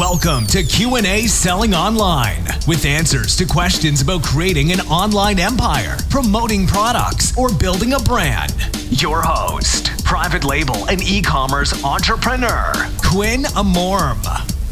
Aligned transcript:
Welcome 0.00 0.46
to 0.46 0.62
Q&A 0.62 1.26
Selling 1.26 1.74
Online 1.74 2.42
with 2.66 2.86
answers 2.86 3.36
to 3.36 3.44
questions 3.44 4.00
about 4.00 4.22
creating 4.22 4.72
an 4.72 4.80
online 4.80 5.38
empire, 5.38 5.98
promoting 6.08 6.66
products, 6.66 7.36
or 7.36 7.52
building 7.52 7.92
a 7.92 7.98
brand. 7.98 8.54
Your 8.88 9.20
host, 9.20 10.02
private 10.02 10.42
label 10.42 10.88
and 10.88 11.02
e-commerce 11.02 11.84
entrepreneur, 11.84 12.72
Quinn 13.04 13.42
Amorim. 13.42 14.24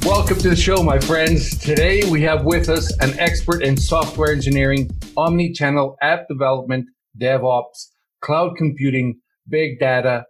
Welcome 0.03 0.39
to 0.39 0.49
the 0.49 0.57
show, 0.57 0.83
my 0.83 0.99
friends. 0.99 1.59
Today 1.59 2.11
we 2.11 2.23
have 2.23 2.47
with 2.47 2.71
us 2.71 2.91
an 3.01 3.13
expert 3.19 3.63
in 3.63 3.77
software 3.77 4.33
engineering, 4.33 4.91
omni-channel 5.15 5.99
app 6.01 6.27
development, 6.27 6.87
DevOps, 7.21 7.89
cloud 8.23 8.57
computing, 8.57 9.21
big 9.47 9.79
data, 9.79 10.25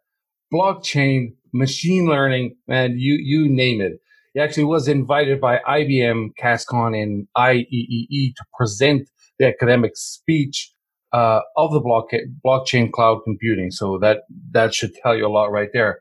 blockchain, 0.53 1.35
machine 1.55 2.07
learning, 2.07 2.57
and 2.67 3.01
you 3.01 3.15
you 3.15 3.49
name 3.49 3.81
it. 3.81 4.01
He 4.39 4.45
actually 4.45 4.67
was 4.67 4.87
invited 4.87 5.41
by 5.41 5.59
IBM 5.69 6.29
CASCON, 6.39 6.95
and 6.95 7.27
IEEE 7.37 8.37
to 8.37 8.45
present 8.57 9.09
the 9.37 9.49
academic 9.49 9.97
speech 9.97 10.73
uh, 11.13 11.41
of 11.57 11.73
the 11.73 11.81
block, 11.81 12.11
blockchain 12.47 12.93
cloud 12.93 13.23
computing. 13.25 13.73
So 13.73 13.99
that 13.99 14.19
that 14.53 14.75
should 14.75 14.95
tell 14.95 15.17
you 15.17 15.27
a 15.27 15.35
lot 15.39 15.51
right 15.51 15.71
there. 15.73 15.99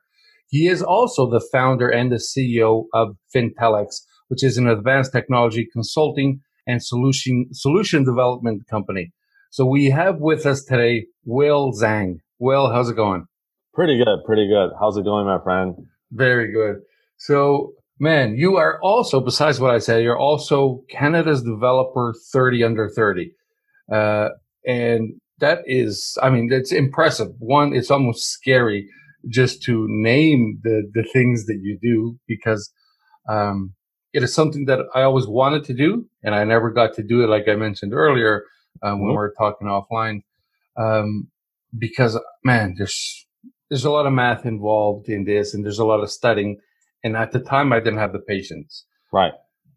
He 0.50 0.68
is 0.68 0.84
also 0.84 1.28
the 1.28 1.40
founder 1.52 1.90
and 1.90 2.12
the 2.12 2.18
CEO 2.18 2.86
of 2.94 3.18
Fintelics, 3.36 4.02
which 4.28 4.44
is 4.44 4.60
an 4.60 4.68
advanced 4.68 5.14
technology 5.14 5.68
consulting 5.74 6.42
and 6.68 6.84
solution 6.84 7.48
solution 7.54 8.06
development 8.06 8.68
company. 8.70 9.14
So 9.50 9.66
we 9.66 9.90
have 9.90 10.18
with 10.20 10.46
us 10.46 10.64
today 10.64 11.08
Will 11.26 11.72
Zhang. 11.72 12.20
Will, 12.38 12.72
how's 12.72 12.92
it 12.92 12.96
going? 12.96 13.26
Pretty 13.74 13.98
good, 13.98 14.20
pretty 14.28 14.48
good. 14.48 14.74
How's 14.80 14.96
it 14.96 15.06
going, 15.06 15.26
my 15.26 15.42
friend? 15.44 15.74
Very 16.12 16.52
good. 16.52 16.82
So, 17.18 17.74
man, 18.00 18.36
you 18.36 18.58
are 18.58 18.80
also, 18.82 19.20
besides 19.20 19.60
what 19.60 19.72
I 19.74 19.80
said, 19.80 20.04
you're 20.04 20.18
also 20.18 20.84
Canada's 20.90 21.44
developer 21.44 22.14
30 22.32 22.64
under 22.64 22.90
30. 22.90 23.32
Uh, 23.92 24.30
and 24.66 25.20
that 25.40 25.60
is, 25.66 26.18
I 26.22 26.30
mean, 26.30 26.50
that's 26.50 26.72
impressive. 26.72 27.30
One, 27.40 27.74
it's 27.74 27.92
almost 27.92 28.30
scary 28.30 28.90
just 29.30 29.62
to 29.64 29.86
name 29.90 30.60
the, 30.64 30.90
the 30.94 31.04
things 31.04 31.46
that 31.46 31.60
you 31.62 31.78
do 31.82 32.18
because, 32.28 32.72
um, 33.30 33.74
it 34.14 34.24
is 34.24 34.34
something 34.34 34.66
that 34.66 34.80
I 34.96 35.04
always 35.04 35.28
wanted 35.28 35.64
to 35.66 35.74
do 35.74 36.08
and 36.24 36.34
I 36.34 36.44
never 36.44 36.72
got 36.72 36.94
to 36.96 37.04
do 37.04 37.24
it. 37.24 37.28
Like 37.28 37.48
I 37.48 37.56
mentioned 37.56 37.94
earlier, 37.94 38.44
uh, 38.82 38.92
when 38.92 39.00
mm-hmm. 39.00 39.10
we 39.10 39.16
were 39.16 39.34
talking 39.38 39.68
offline. 39.68 40.22
Um, 40.78 41.30
because 41.78 42.18
man, 42.44 42.76
there's 42.78 43.26
there's 43.70 43.86
a 43.86 43.92
lot 43.92 44.06
of 44.06 44.14
math 44.14 44.46
involved 44.46 45.10
in 45.10 45.26
this, 45.26 45.54
and 45.54 45.64
there's 45.64 45.80
a 45.80 45.86
lot 45.86 46.02
of 46.02 46.12
studying. 46.12 46.60
And 47.04 47.16
at 47.16 47.32
the 47.32 47.40
time, 47.40 47.72
I 47.72 47.80
didn't 47.80 48.00
have 48.00 48.14
the 48.14 48.20
patience. 48.20 48.86
Right. 49.14 49.34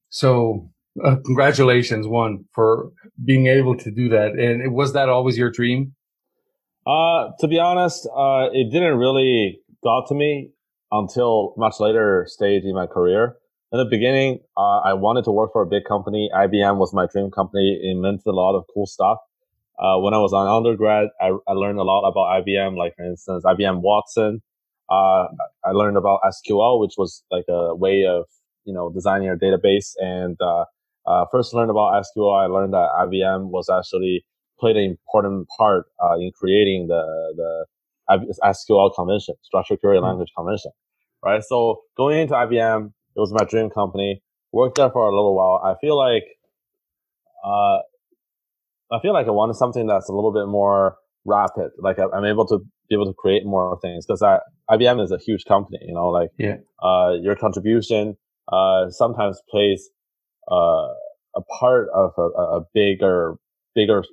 So, 0.09 0.71
uh, 1.05 1.17
congratulations, 1.25 2.07
one, 2.07 2.45
for 2.53 2.91
being 3.25 3.47
able 3.47 3.77
to 3.77 3.91
do 3.91 4.09
that. 4.09 4.33
And 4.33 4.75
was 4.75 4.93
that 4.95 5.09
always 5.09 5.39
your 5.39 5.51
dream? 5.51 5.95
Uh, 6.87 7.31
to 7.39 7.47
be 7.47 7.59
honest, 7.59 8.09
uh, 8.17 8.49
it 8.53 8.71
didn't 8.73 8.97
really 8.97 9.61
got 9.85 10.09
to 10.09 10.15
me 10.15 10.51
until 10.91 11.55
much 11.57 11.79
later 11.79 12.25
stage 12.27 12.65
in 12.65 12.75
my 12.75 12.87
career. 12.87 13.37
In 13.73 13.79
the 13.79 13.85
beginning, 13.85 14.41
uh, 14.57 14.81
I 14.81 14.95
wanted 14.95 15.25
to 15.25 15.31
work 15.31 15.53
for 15.53 15.63
a 15.63 15.67
big 15.67 15.85
company. 15.85 16.29
IBM 16.35 16.79
was 16.79 16.93
my 16.93 17.07
dream 17.07 17.31
company. 17.31 17.79
It 17.81 17.97
meant 17.97 18.23
a 18.27 18.33
lot 18.33 18.57
of 18.57 18.65
cool 18.75 18.87
stuff. 18.87 19.19
Uh, 19.79 19.99
when 19.99 20.13
I 20.13 20.19
was 20.19 20.33
on 20.33 20.47
undergrad, 20.47 21.09
I, 21.21 21.31
I, 21.49 21.53
learned 21.53 21.79
a 21.79 21.85
lot 21.85 22.07
about 22.07 22.43
IBM, 22.43 22.77
like 22.77 22.97
for 22.97 23.05
instance, 23.05 23.45
IBM 23.45 23.81
Watson. 23.81 24.43
Uh, 24.91 25.29
I 25.65 25.71
learned 25.71 25.97
about 25.97 26.21
SQL, 26.25 26.81
which 26.81 26.95
was 26.99 27.23
like 27.31 27.45
a 27.49 27.75
way 27.75 28.05
of, 28.07 28.25
you 28.65 28.75
know, 28.75 28.91
designing 28.91 29.29
a 29.29 29.37
database. 29.37 29.93
And, 29.99 30.37
uh, 30.41 30.65
uh 31.07 31.25
first 31.33 31.55
learned 31.55 31.71
about 31.71 32.05
SQL. 32.05 32.43
I 32.43 32.47
learned 32.47 32.75
that 32.75 32.89
IBM 33.07 33.51
was 33.51 33.69
actually 33.71 34.25
played 34.59 34.77
an 34.77 34.85
important 34.85 35.49
part, 35.57 35.87
uh, 36.03 36.17
in 36.17 36.33
creating 36.39 36.89
the, 36.89 37.03
the 37.37 37.67
SQL 38.45 38.95
convention, 38.95 39.35
structured 39.43 39.81
query 39.81 39.97
mm-hmm. 39.97 40.07
language 40.07 40.31
convention, 40.37 40.73
right? 41.25 41.43
So 41.43 41.83
going 41.97 42.21
into 42.21 42.35
IBM, 42.35 42.87
it 42.87 43.21
was 43.21 43.33
my 43.33 43.45
dream 43.45 43.71
company. 43.71 44.23
Worked 44.53 44.77
there 44.77 44.91
for 44.91 45.07
a 45.07 45.15
little 45.15 45.37
while. 45.37 45.61
I 45.65 45.79
feel 45.81 45.97
like, 45.97 46.25
uh, 47.45 47.79
I 48.93 49.01
feel 49.01 49.13
like 49.13 49.29
I 49.29 49.31
wanted 49.31 49.55
something 49.55 49.87
that's 49.87 50.09
a 50.09 50.13
little 50.13 50.33
bit 50.33 50.47
more 50.47 50.97
rapid. 51.25 51.71
Like 51.79 51.99
I, 51.99 52.17
am 52.17 52.25
able 52.25 52.47
to 52.49 52.59
be 52.89 52.97
able 52.97 53.07
to 53.07 53.15
create 53.15 53.45
more 53.45 53.79
things 53.81 54.07
because 54.07 54.23
IBM 54.71 55.03
is 55.03 55.11
a 55.11 55.19
huge 55.19 55.45
company. 55.47 55.79
You 55.83 55.95
know, 55.95 56.09
like 56.09 56.31
yeah. 56.39 56.57
uh, 56.83 57.15
your 57.21 57.37
contribution 57.37 58.17
uh, 58.53 58.91
sometimes 58.91 59.41
plays 59.51 59.91
uh, 60.51 60.89
a 61.37 61.41
part 61.59 61.89
of 61.95 62.13
a, 62.19 62.23
a, 62.23 62.61
bigger 62.75 63.37
bigger 63.75 64.05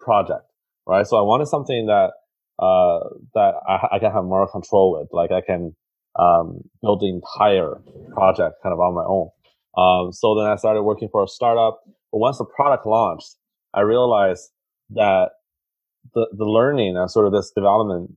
project, 0.00 0.44
right? 0.86 1.06
So 1.06 1.16
I 1.16 1.22
wanted 1.22 1.46
something 1.46 1.86
that 1.86 2.12
uh, 2.58 3.00
that 3.34 3.54
I, 3.68 3.96
I, 3.96 3.98
can 3.98 4.12
have 4.12 4.24
more 4.24 4.50
control 4.50 4.98
with. 4.98 5.08
Like 5.12 5.32
I 5.32 5.40
can 5.40 5.74
um, 6.18 6.60
build 6.82 7.00
the 7.00 7.08
entire 7.08 7.80
project 8.12 8.56
kind 8.62 8.72
of 8.72 8.80
on 8.80 8.94
my 8.94 9.04
own. 9.04 9.30
Um, 9.76 10.12
so 10.12 10.36
then 10.36 10.46
I 10.46 10.56
started 10.56 10.82
working 10.82 11.08
for 11.10 11.24
a 11.24 11.28
startup. 11.28 11.80
But 12.12 12.18
once 12.18 12.38
the 12.38 12.44
product 12.44 12.86
launched, 12.86 13.36
I 13.72 13.80
realized 13.80 14.50
that 14.90 15.30
the, 16.14 16.28
the 16.36 16.44
learning 16.44 16.96
and 16.96 17.10
sort 17.10 17.26
of 17.26 17.32
this 17.32 17.50
development 17.50 18.12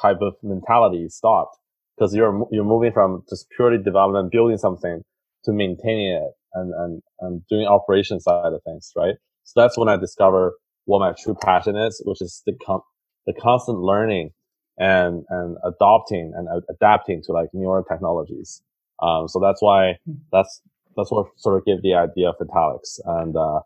type 0.00 0.18
of 0.20 0.34
mentality 0.42 1.08
stopped 1.08 1.56
because 1.96 2.14
you're, 2.14 2.46
you're 2.50 2.64
moving 2.64 2.92
from 2.92 3.22
just 3.28 3.46
purely 3.56 3.82
development, 3.82 4.32
building 4.32 4.58
something 4.58 5.02
to 5.44 5.52
maintaining 5.52 6.12
it 6.12 6.32
and, 6.54 6.72
and, 6.74 7.02
and 7.20 7.42
doing 7.48 7.66
operation 7.66 8.20
side 8.20 8.52
of 8.52 8.62
things, 8.64 8.92
right? 8.96 9.14
So 9.44 9.60
that's 9.60 9.76
when 9.76 9.88
I 9.88 9.96
discover 9.96 10.54
what 10.84 11.00
my 11.00 11.12
true 11.22 11.36
passion 11.42 11.76
is, 11.76 12.02
which 12.04 12.20
is 12.20 12.42
the, 12.46 12.54
con- 12.64 12.82
the 13.26 13.34
constant 13.34 13.78
learning 13.78 14.30
and, 14.78 15.24
and 15.28 15.56
adopting 15.64 16.32
and 16.34 16.48
adapting 16.70 17.22
to 17.26 17.32
like 17.32 17.48
newer 17.52 17.84
technologies. 17.88 18.62
Um, 19.02 19.28
so 19.28 19.40
that's 19.40 19.62
why 19.62 19.94
hmm. 20.04 20.14
that's, 20.32 20.62
that's 20.96 21.10
what 21.10 21.26
sort 21.36 21.56
of 21.56 21.64
gave 21.64 21.82
the 21.82 21.94
idea 21.94 22.30
of 22.30 22.36
Fintelics 22.40 22.98
And, 23.04 23.36
uh, 23.36 23.60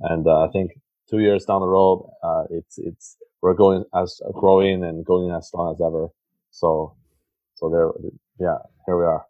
and 0.00 0.26
uh, 0.26 0.44
I 0.44 0.48
think 0.48 0.72
two 1.08 1.20
years 1.20 1.44
down 1.44 1.60
the 1.60 1.68
road, 1.68 2.08
uh, 2.22 2.44
it's 2.50 2.78
it's 2.78 3.16
we're 3.46 3.54
going 3.54 3.84
as 3.94 4.20
growing 4.34 4.82
and 4.82 5.06
going 5.06 5.30
as 5.30 5.46
strong 5.46 5.72
as 5.72 5.80
ever. 5.80 6.08
So 6.50 6.96
so 7.54 7.70
there, 7.70 7.90
yeah, 8.40 8.58
here 8.86 8.98
we 8.98 9.04
are. 9.04 9.24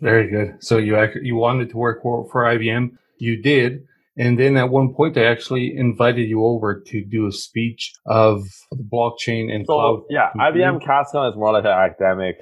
Very 0.00 0.30
good. 0.30 0.62
So 0.62 0.78
you 0.78 0.96
you 1.22 1.34
wanted 1.34 1.70
to 1.70 1.76
work 1.76 2.02
for, 2.02 2.28
for 2.30 2.44
IBM, 2.44 2.90
you 3.18 3.42
did, 3.42 3.80
and 4.16 4.38
then 4.38 4.56
at 4.56 4.70
one 4.70 4.94
point 4.94 5.14
they 5.14 5.26
actually 5.26 5.76
invited 5.76 6.28
you 6.28 6.44
over 6.44 6.80
to 6.86 7.04
do 7.04 7.26
a 7.26 7.32
speech 7.32 7.92
of 8.06 8.44
the 8.70 8.84
blockchain 8.84 9.52
and 9.52 9.66
so, 9.66 9.74
cloud. 9.74 10.02
Yeah, 10.10 10.28
computing. 10.30 10.62
IBM 10.62 10.86
CASCON 10.86 11.30
is 11.30 11.36
more 11.36 11.52
like 11.52 11.64
an 11.64 11.78
academic 11.86 12.36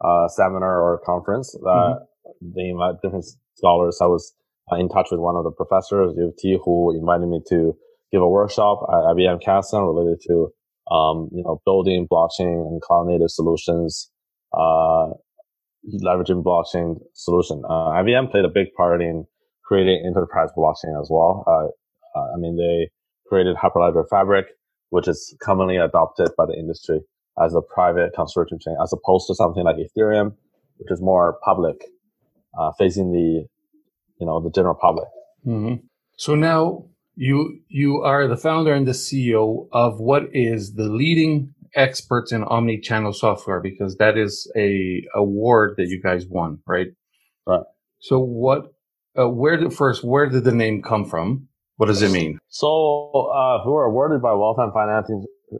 uh, 0.00 0.26
seminar 0.26 0.82
or 0.82 1.00
conference 1.06 1.52
that 1.52 2.00
mm-hmm. 2.00 2.50
they 2.56 2.68
invite 2.70 2.96
different 3.00 3.26
scholars. 3.54 3.98
I 4.02 4.06
was 4.06 4.34
uh, 4.72 4.76
in 4.76 4.88
touch 4.88 5.08
with 5.12 5.20
one 5.20 5.36
of 5.36 5.44
the 5.44 5.52
professors 5.52 6.16
at 6.18 6.24
UT 6.24 6.60
who 6.64 6.98
invited 6.98 7.28
me 7.28 7.42
to 7.50 7.76
give 8.14 8.22
a 8.22 8.28
workshop 8.28 8.80
at 8.88 9.02
IBM 9.14 9.42
CASCON 9.42 9.82
related 9.86 10.20
to, 10.28 10.52
um, 10.90 11.28
you 11.32 11.42
know, 11.42 11.60
building 11.64 12.06
blockchain 12.10 12.66
and 12.66 12.80
cloud 12.82 13.06
native 13.06 13.30
solutions, 13.30 14.10
uh, 14.52 15.08
leveraging 16.02 16.42
blockchain 16.42 16.98
solution. 17.14 17.62
Uh, 17.68 17.90
IBM 18.00 18.30
played 18.30 18.44
a 18.44 18.48
big 18.48 18.72
part 18.76 19.02
in 19.02 19.26
creating 19.64 20.02
enterprise 20.06 20.50
blockchain 20.56 21.00
as 21.00 21.08
well. 21.10 21.44
Uh, 21.46 22.18
uh, 22.18 22.32
I 22.34 22.36
mean, 22.36 22.56
they 22.56 22.90
created 23.26 23.56
Hyperledger 23.56 24.04
Fabric, 24.08 24.46
which 24.90 25.08
is 25.08 25.36
commonly 25.42 25.76
adopted 25.76 26.30
by 26.36 26.46
the 26.46 26.54
industry 26.54 27.00
as 27.42 27.54
a 27.54 27.60
private 27.60 28.14
consortium 28.14 28.60
chain, 28.60 28.76
as 28.82 28.92
opposed 28.92 29.26
to 29.26 29.34
something 29.34 29.64
like 29.64 29.76
Ethereum, 29.76 30.34
which 30.76 30.90
is 30.90 31.00
more 31.00 31.38
public, 31.44 31.76
uh, 32.58 32.70
facing 32.78 33.12
the 33.12 33.46
you 34.20 34.26
know 34.26 34.40
the 34.40 34.50
general 34.50 34.74
public. 34.74 35.08
Mm-hmm. 35.46 35.84
So 36.16 36.34
now 36.34 36.84
you 37.16 37.60
you 37.68 38.02
are 38.02 38.26
the 38.26 38.36
founder 38.36 38.72
and 38.72 38.86
the 38.86 38.92
CEO 38.92 39.68
of 39.72 40.00
what 40.00 40.24
is 40.32 40.74
the 40.74 40.88
leading 40.88 41.54
experts 41.74 42.32
in 42.32 42.44
omni-channel 42.44 43.12
software 43.12 43.60
because 43.60 43.96
that 43.96 44.16
is 44.16 44.50
a 44.56 45.04
award 45.14 45.74
that 45.76 45.88
you 45.88 46.00
guys 46.00 46.26
won, 46.26 46.58
right? 46.66 46.88
Right. 47.46 47.64
So 48.00 48.18
what? 48.18 48.72
Uh, 49.18 49.28
where 49.28 49.56
did 49.56 49.72
first? 49.72 50.02
Where 50.04 50.28
did 50.28 50.44
the 50.44 50.52
name 50.52 50.82
come 50.82 51.04
from? 51.04 51.48
What 51.76 51.86
does 51.86 52.02
it 52.02 52.10
mean? 52.10 52.38
So 52.48 53.10
uh, 53.34 53.62
we 53.64 53.72
were 53.72 53.84
awarded 53.84 54.22
by 54.22 54.32
Well-Time 54.32 54.70
Finance, 54.72 55.10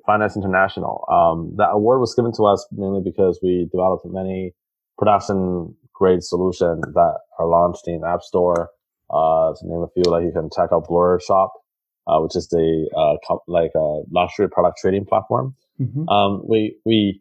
Finance 0.06 0.36
International. 0.36 1.04
Um, 1.10 1.54
that 1.56 1.70
award 1.70 2.00
was 2.00 2.14
given 2.14 2.32
to 2.36 2.44
us 2.46 2.64
mainly 2.70 3.00
because 3.04 3.40
we 3.42 3.68
developed 3.72 4.04
many 4.06 4.52
production 4.96 5.74
grade 5.92 6.22
solution 6.22 6.80
that 6.80 7.18
are 7.38 7.46
launched 7.46 7.86
in 7.86 8.02
App 8.06 8.22
Store. 8.22 8.70
Uh, 9.14 9.54
to 9.56 9.66
name 9.68 9.82
a 9.82 9.88
few, 9.94 10.02
like 10.10 10.24
you 10.24 10.32
can 10.32 10.50
check 10.50 10.70
out 10.72 10.88
Blur 10.88 11.20
Shop, 11.20 11.52
uh, 12.08 12.18
which 12.18 12.34
is 12.34 12.48
the 12.48 12.90
uh, 12.96 13.16
co- 13.26 13.44
like 13.46 13.70
a 13.76 14.02
luxury 14.10 14.48
product 14.48 14.78
trading 14.80 15.04
platform. 15.04 15.54
Mm-hmm. 15.80 16.08
Um, 16.08 16.42
we 16.48 16.76
we 16.84 17.20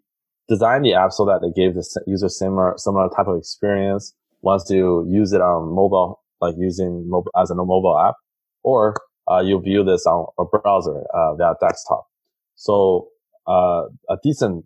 designed 0.50 0.86
the 0.86 0.96
app 0.96 1.12
so 1.12 1.24
that 1.26 1.42
it 1.44 1.56
gave 1.56 1.76
the 1.76 1.86
user 2.08 2.30
similar 2.30 2.74
similar 2.78 3.10
type 3.16 3.28
of 3.28 3.38
experience 3.38 4.14
once 4.42 4.70
you 4.70 5.06
use 5.08 5.34
it 5.34 5.42
on 5.42 5.74
mobile, 5.74 6.22
like 6.42 6.56
using 6.58 7.08
mobile 7.08 7.32
as 7.40 7.52
a 7.52 7.56
mobile 7.56 7.98
app, 8.00 8.16
or 8.64 8.96
uh, 9.32 9.40
you 9.40 9.62
view 9.62 9.84
this 9.84 10.06
on 10.06 10.26
a 10.40 10.46
browser 10.46 11.04
uh, 11.14 11.36
via 11.36 11.54
desktop. 11.62 12.06
So 12.56 13.10
uh, 13.48 13.84
a 14.10 14.18
decent 14.24 14.66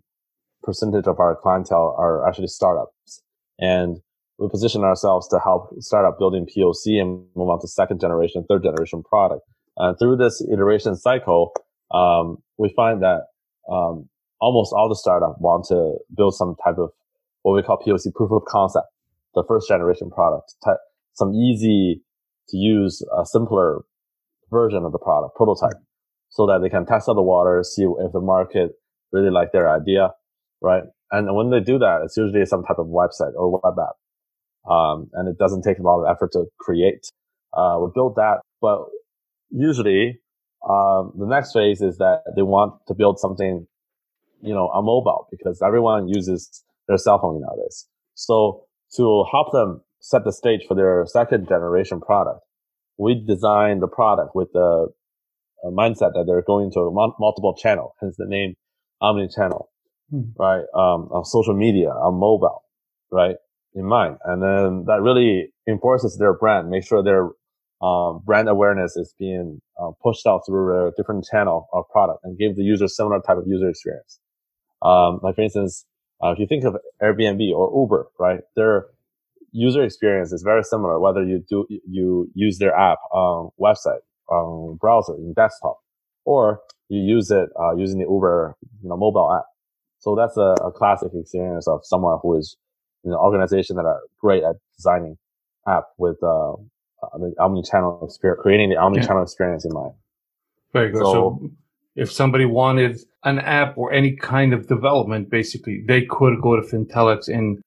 percentage 0.62 1.06
of 1.06 1.20
our 1.20 1.36
clientele 1.36 1.94
are 1.98 2.26
actually 2.26 2.48
startups, 2.48 3.22
and 3.58 3.98
we 4.38 4.48
position 4.48 4.84
ourselves 4.84 5.28
to 5.28 5.40
help 5.42 5.70
startup 5.80 6.18
building 6.18 6.46
POC 6.46 7.00
and 7.00 7.26
move 7.34 7.48
on 7.48 7.60
to 7.60 7.68
second 7.68 8.00
generation, 8.00 8.44
third 8.48 8.62
generation 8.62 9.02
product. 9.02 9.42
And 9.76 9.98
through 9.98 10.16
this 10.16 10.42
iteration 10.52 10.96
cycle, 10.96 11.52
um, 11.92 12.38
we 12.56 12.72
find 12.74 13.02
that 13.02 13.22
um, 13.70 14.08
almost 14.40 14.72
all 14.72 14.88
the 14.88 14.96
startup 14.96 15.40
want 15.40 15.66
to 15.68 15.96
build 16.16 16.34
some 16.34 16.54
type 16.64 16.78
of 16.78 16.90
what 17.42 17.54
we 17.54 17.62
call 17.62 17.78
POC 17.78 18.14
proof 18.14 18.30
of 18.30 18.42
concept, 18.46 18.86
the 19.34 19.44
first 19.46 19.68
generation 19.68 20.10
product, 20.10 20.54
some 21.14 21.32
easy 21.34 22.02
to 22.48 22.56
use, 22.56 23.02
a 23.18 23.26
simpler 23.26 23.80
version 24.50 24.84
of 24.84 24.92
the 24.92 24.98
product, 24.98 25.36
prototype, 25.36 25.76
so 26.30 26.46
that 26.46 26.60
they 26.62 26.68
can 26.68 26.86
test 26.86 27.08
out 27.08 27.14
the 27.14 27.22
water, 27.22 27.62
see 27.64 27.82
if 27.82 28.12
the 28.12 28.20
market 28.20 28.72
really 29.12 29.30
like 29.30 29.52
their 29.52 29.68
idea, 29.68 30.10
right? 30.60 30.84
And 31.10 31.34
when 31.34 31.50
they 31.50 31.60
do 31.60 31.78
that, 31.78 32.02
it's 32.04 32.16
usually 32.16 32.44
some 32.46 32.62
type 32.64 32.78
of 32.78 32.86
website 32.86 33.34
or 33.34 33.50
web 33.50 33.78
app. 33.78 33.96
Um, 34.68 35.08
and 35.14 35.28
it 35.28 35.38
doesn't 35.38 35.62
take 35.62 35.78
a 35.78 35.82
lot 35.82 36.00
of 36.00 36.14
effort 36.14 36.32
to 36.32 36.44
create. 36.58 37.10
Uh, 37.56 37.78
we 37.80 37.90
build 37.94 38.16
that, 38.16 38.40
but 38.60 38.84
usually, 39.50 40.20
um, 40.68 41.12
the 41.18 41.26
next 41.26 41.52
phase 41.52 41.80
is 41.80 41.98
that 41.98 42.22
they 42.36 42.42
want 42.42 42.74
to 42.88 42.94
build 42.94 43.18
something, 43.18 43.66
you 44.42 44.52
know, 44.52 44.68
on 44.68 44.84
mobile 44.84 45.28
because 45.30 45.62
everyone 45.64 46.08
uses 46.08 46.64
their 46.88 46.98
cell 46.98 47.18
phone 47.20 47.40
nowadays. 47.40 47.86
So 48.14 48.64
to 48.96 49.24
help 49.30 49.52
them 49.52 49.82
set 50.00 50.24
the 50.24 50.32
stage 50.32 50.62
for 50.66 50.74
their 50.74 51.04
second 51.06 51.48
generation 51.48 52.00
product, 52.00 52.40
we 52.98 53.24
design 53.26 53.80
the 53.80 53.88
product 53.88 54.34
with 54.34 54.48
the 54.52 54.88
mindset 55.64 56.12
that 56.14 56.24
they're 56.26 56.42
going 56.42 56.70
to 56.72 56.90
multiple 57.18 57.54
channel, 57.54 57.94
hence 58.00 58.16
the 58.18 58.26
name 58.26 58.54
omni-channel, 59.00 59.70
hmm. 60.10 60.22
right? 60.38 60.64
Um, 60.74 61.08
on 61.12 61.24
social 61.24 61.54
media, 61.54 61.88
on 61.88 62.14
mobile, 62.14 62.62
right? 63.10 63.36
In 63.78 63.86
mind. 63.86 64.16
And 64.24 64.42
then 64.42 64.84
that 64.86 65.02
really 65.02 65.52
enforces 65.68 66.18
their 66.18 66.34
brand, 66.34 66.68
make 66.68 66.84
sure 66.84 67.00
their 67.00 67.28
um, 67.80 68.22
brand 68.26 68.48
awareness 68.48 68.96
is 68.96 69.14
being 69.20 69.60
uh, 69.80 69.90
pushed 70.02 70.26
out 70.26 70.40
through 70.44 70.88
a 70.88 70.90
different 70.96 71.24
channel 71.30 71.68
of 71.72 71.84
product 71.90 72.20
and 72.24 72.36
give 72.36 72.56
the 72.56 72.64
user 72.64 72.88
similar 72.88 73.20
type 73.20 73.36
of 73.36 73.44
user 73.46 73.68
experience. 73.68 74.18
Um, 74.82 75.20
like 75.22 75.36
for 75.36 75.42
instance, 75.42 75.86
uh, 76.22 76.32
if 76.32 76.40
you 76.40 76.46
think 76.48 76.64
of 76.64 76.76
Airbnb 77.00 77.52
or 77.52 77.70
Uber, 77.82 78.08
right? 78.18 78.40
Their 78.56 78.86
user 79.52 79.84
experience 79.84 80.32
is 80.32 80.42
very 80.42 80.64
similar 80.64 80.98
whether 80.98 81.22
you 81.22 81.44
do 81.48 81.66
you 81.88 82.28
use 82.34 82.58
their 82.58 82.74
app 82.74 82.98
on 83.12 83.50
website, 83.60 84.00
on 84.28 84.76
browser, 84.80 85.14
in 85.14 85.34
desktop, 85.34 85.78
or 86.24 86.60
you 86.88 87.00
use 87.00 87.30
it 87.30 87.48
uh, 87.60 87.76
using 87.76 87.98
the 87.98 88.06
Uber 88.06 88.56
you 88.82 88.88
know 88.88 88.96
mobile 88.96 89.32
app. 89.32 89.44
So 90.00 90.16
that's 90.16 90.36
a, 90.36 90.54
a 90.66 90.72
classic 90.72 91.12
experience 91.14 91.68
of 91.68 91.80
someone 91.84 92.18
who 92.22 92.36
is 92.36 92.56
an 93.04 93.12
organization 93.12 93.76
that 93.76 93.84
are 93.84 94.00
great 94.20 94.42
at 94.42 94.56
designing 94.76 95.16
app 95.66 95.84
with 95.98 96.16
uh, 96.22 96.54
the 97.18 97.34
omni-channel 97.38 98.00
experience, 98.04 98.40
creating 98.42 98.70
the 98.70 98.76
omni-channel 98.76 99.18
yeah. 99.18 99.22
experience 99.22 99.64
in 99.64 99.72
mind. 99.72 99.92
Very 100.72 100.90
good. 100.90 101.02
So, 101.02 101.12
so, 101.12 101.50
if 101.96 102.12
somebody 102.12 102.44
wanted 102.44 102.98
an 103.24 103.40
app 103.40 103.76
or 103.76 103.92
any 103.92 104.14
kind 104.16 104.52
of 104.52 104.68
development, 104.68 105.30
basically, 105.30 105.84
they 105.86 106.02
could 106.02 106.40
go 106.40 106.56
to 106.56 106.62
Fintelics 106.62 107.28
and 107.28 107.60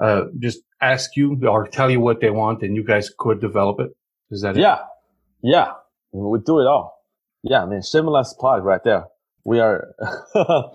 uh, 0.00 0.24
just 0.38 0.60
ask 0.80 1.16
you 1.16 1.38
or 1.48 1.66
tell 1.66 1.90
you 1.90 2.00
what 2.00 2.20
they 2.20 2.30
want, 2.30 2.62
and 2.62 2.74
you 2.74 2.84
guys 2.84 3.10
could 3.16 3.40
develop 3.40 3.80
it. 3.80 3.90
Is 4.30 4.42
that 4.42 4.56
yeah. 4.56 4.74
it? 4.74 4.80
Yeah, 5.42 5.56
yeah. 5.56 5.72
We 6.12 6.40
do 6.40 6.60
it 6.60 6.66
all. 6.66 7.04
Yeah, 7.42 7.62
I 7.62 7.66
mean, 7.66 7.82
shameless 7.82 8.34
plug 8.38 8.64
right 8.64 8.82
there. 8.82 9.04
We 9.44 9.60
are. 9.60 9.94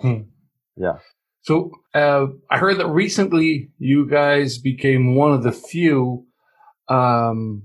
hmm. 0.01 0.21
Yeah. 0.77 0.99
So 1.43 1.71
uh, 1.93 2.27
I 2.49 2.57
heard 2.57 2.77
that 2.79 2.87
recently 2.87 3.71
you 3.77 4.07
guys 4.07 4.57
became 4.57 5.15
one 5.15 5.33
of 5.33 5.43
the 5.43 5.51
few 5.51 6.25
um, 6.87 7.63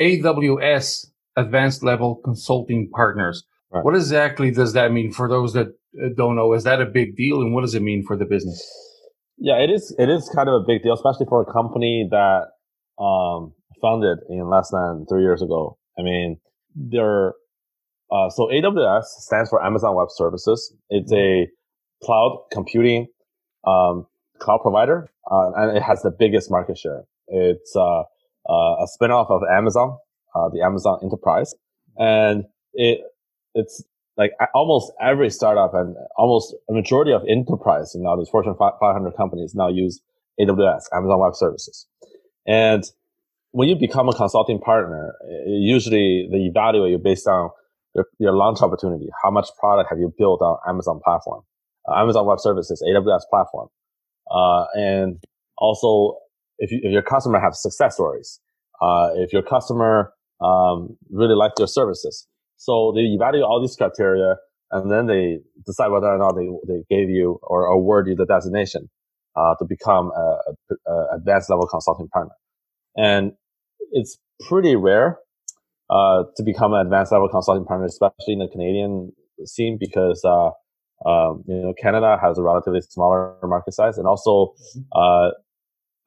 AWS 0.00 1.06
advanced 1.36 1.82
level 1.82 2.20
consulting 2.24 2.90
partners. 2.94 3.44
Right. 3.70 3.84
What 3.84 3.94
exactly 3.94 4.50
does 4.50 4.72
that 4.74 4.92
mean 4.92 5.12
for 5.12 5.28
those 5.28 5.52
that 5.52 5.68
uh, 5.68 6.08
don't 6.16 6.36
know? 6.36 6.52
Is 6.52 6.64
that 6.64 6.80
a 6.80 6.86
big 6.86 7.16
deal, 7.16 7.40
and 7.40 7.54
what 7.54 7.62
does 7.62 7.74
it 7.74 7.82
mean 7.82 8.04
for 8.06 8.16
the 8.16 8.24
business? 8.24 8.62
Yeah, 9.38 9.56
it 9.56 9.70
is. 9.70 9.94
It 9.98 10.08
is 10.08 10.30
kind 10.34 10.48
of 10.48 10.62
a 10.62 10.64
big 10.66 10.82
deal, 10.82 10.94
especially 10.94 11.26
for 11.26 11.42
a 11.42 11.52
company 11.52 12.08
that 12.10 12.48
um, 13.02 13.52
founded 13.80 14.18
in 14.28 14.48
less 14.48 14.70
than 14.70 15.06
three 15.08 15.22
years 15.22 15.42
ago. 15.42 15.78
I 15.98 16.02
mean, 16.02 16.38
they're 16.74 17.32
uh, 18.10 18.28
so 18.28 18.48
AWS 18.52 19.04
stands 19.20 19.48
for 19.48 19.64
Amazon 19.64 19.96
Web 19.96 20.08
Services. 20.10 20.74
It's 20.90 21.12
a 21.12 21.46
cloud 22.04 22.44
computing 22.50 23.06
um, 23.66 24.06
cloud 24.38 24.58
provider, 24.58 25.10
uh, 25.30 25.52
and 25.56 25.76
it 25.76 25.82
has 25.82 26.02
the 26.02 26.10
biggest 26.10 26.50
market 26.50 26.76
share. 26.76 27.04
It's 27.28 27.74
uh, 27.76 28.00
uh, 28.00 28.04
a 28.48 28.86
spinoff 28.86 29.30
of 29.30 29.42
Amazon, 29.50 29.96
uh, 30.34 30.48
the 30.48 30.62
Amazon 30.62 30.98
Enterprise, 31.02 31.54
and 31.96 32.44
it 32.74 33.00
it's 33.54 33.82
like 34.16 34.32
almost 34.54 34.92
every 35.00 35.30
startup 35.30 35.74
and 35.74 35.96
almost 36.16 36.54
a 36.68 36.72
majority 36.72 37.12
of 37.12 37.22
enterprise 37.28 37.94
in 37.94 38.02
now 38.02 38.16
these 38.16 38.28
Fortune 38.28 38.54
500 38.58 39.16
companies 39.16 39.54
now 39.54 39.68
use 39.68 40.00
AWS, 40.40 40.84
Amazon 40.92 41.18
Web 41.20 41.34
Services, 41.34 41.86
and 42.46 42.84
when 43.52 43.68
you 43.68 43.76
become 43.76 44.08
a 44.08 44.14
consulting 44.14 44.58
partner, 44.58 45.14
usually 45.46 46.26
they 46.30 46.38
evaluate 46.38 46.90
you 46.90 46.98
based 46.98 47.26
on 47.26 47.50
your, 47.94 48.06
your 48.18 48.32
launch 48.32 48.62
opportunity. 48.62 49.08
How 49.22 49.30
much 49.30 49.48
product 49.60 49.90
have 49.90 49.98
you 49.98 50.12
built 50.16 50.40
on 50.40 50.56
Amazon 50.66 51.00
platform, 51.04 51.42
uh, 51.88 52.00
Amazon 52.00 52.26
Web 52.26 52.40
Services, 52.40 52.82
AWS 52.86 53.22
platform, 53.30 53.68
uh, 54.30 54.64
and 54.74 55.18
also 55.58 56.18
if, 56.58 56.70
you, 56.70 56.80
if 56.82 56.92
your 56.92 57.02
customer 57.02 57.40
have 57.40 57.54
success 57.54 57.94
stories, 57.94 58.40
uh, 58.80 59.10
if 59.16 59.32
your 59.32 59.42
customer 59.42 60.12
um, 60.40 60.96
really 61.10 61.34
like 61.34 61.52
your 61.58 61.68
services. 61.68 62.26
So 62.56 62.92
they 62.94 63.02
evaluate 63.02 63.44
all 63.44 63.60
these 63.60 63.76
criteria 63.76 64.36
and 64.70 64.90
then 64.90 65.06
they 65.06 65.38
decide 65.66 65.88
whether 65.88 66.06
or 66.06 66.18
not 66.18 66.34
they, 66.34 66.48
they 66.66 66.82
gave 66.88 67.10
you 67.10 67.38
or 67.42 67.66
award 67.66 68.08
you 68.08 68.14
the 68.14 68.26
designation 68.26 68.88
uh, 69.36 69.54
to 69.58 69.64
become 69.64 70.10
a, 70.16 70.38
a, 70.70 70.90
a, 70.92 71.16
advanced 71.16 71.50
level 71.50 71.66
consulting 71.66 72.08
partner. 72.08 72.34
And 72.96 73.32
it's 73.92 74.18
pretty 74.48 74.76
rare 74.76 75.18
uh, 75.90 76.24
to 76.36 76.42
become 76.42 76.72
an 76.72 76.80
advanced 76.80 77.12
level 77.12 77.28
consulting 77.28 77.64
partner, 77.64 77.86
especially 77.86 78.34
in 78.34 78.38
the 78.38 78.48
Canadian 78.48 79.12
scene, 79.44 79.76
because 79.78 80.22
uh, 80.24 80.50
um, 81.06 81.44
you 81.46 81.56
know 81.56 81.74
Canada 81.80 82.18
has 82.20 82.38
a 82.38 82.42
relatively 82.42 82.80
smaller 82.80 83.36
market 83.42 83.74
size, 83.74 83.98
and 83.98 84.06
also 84.06 84.54
mm-hmm. 84.76 84.80
uh, 84.94 85.30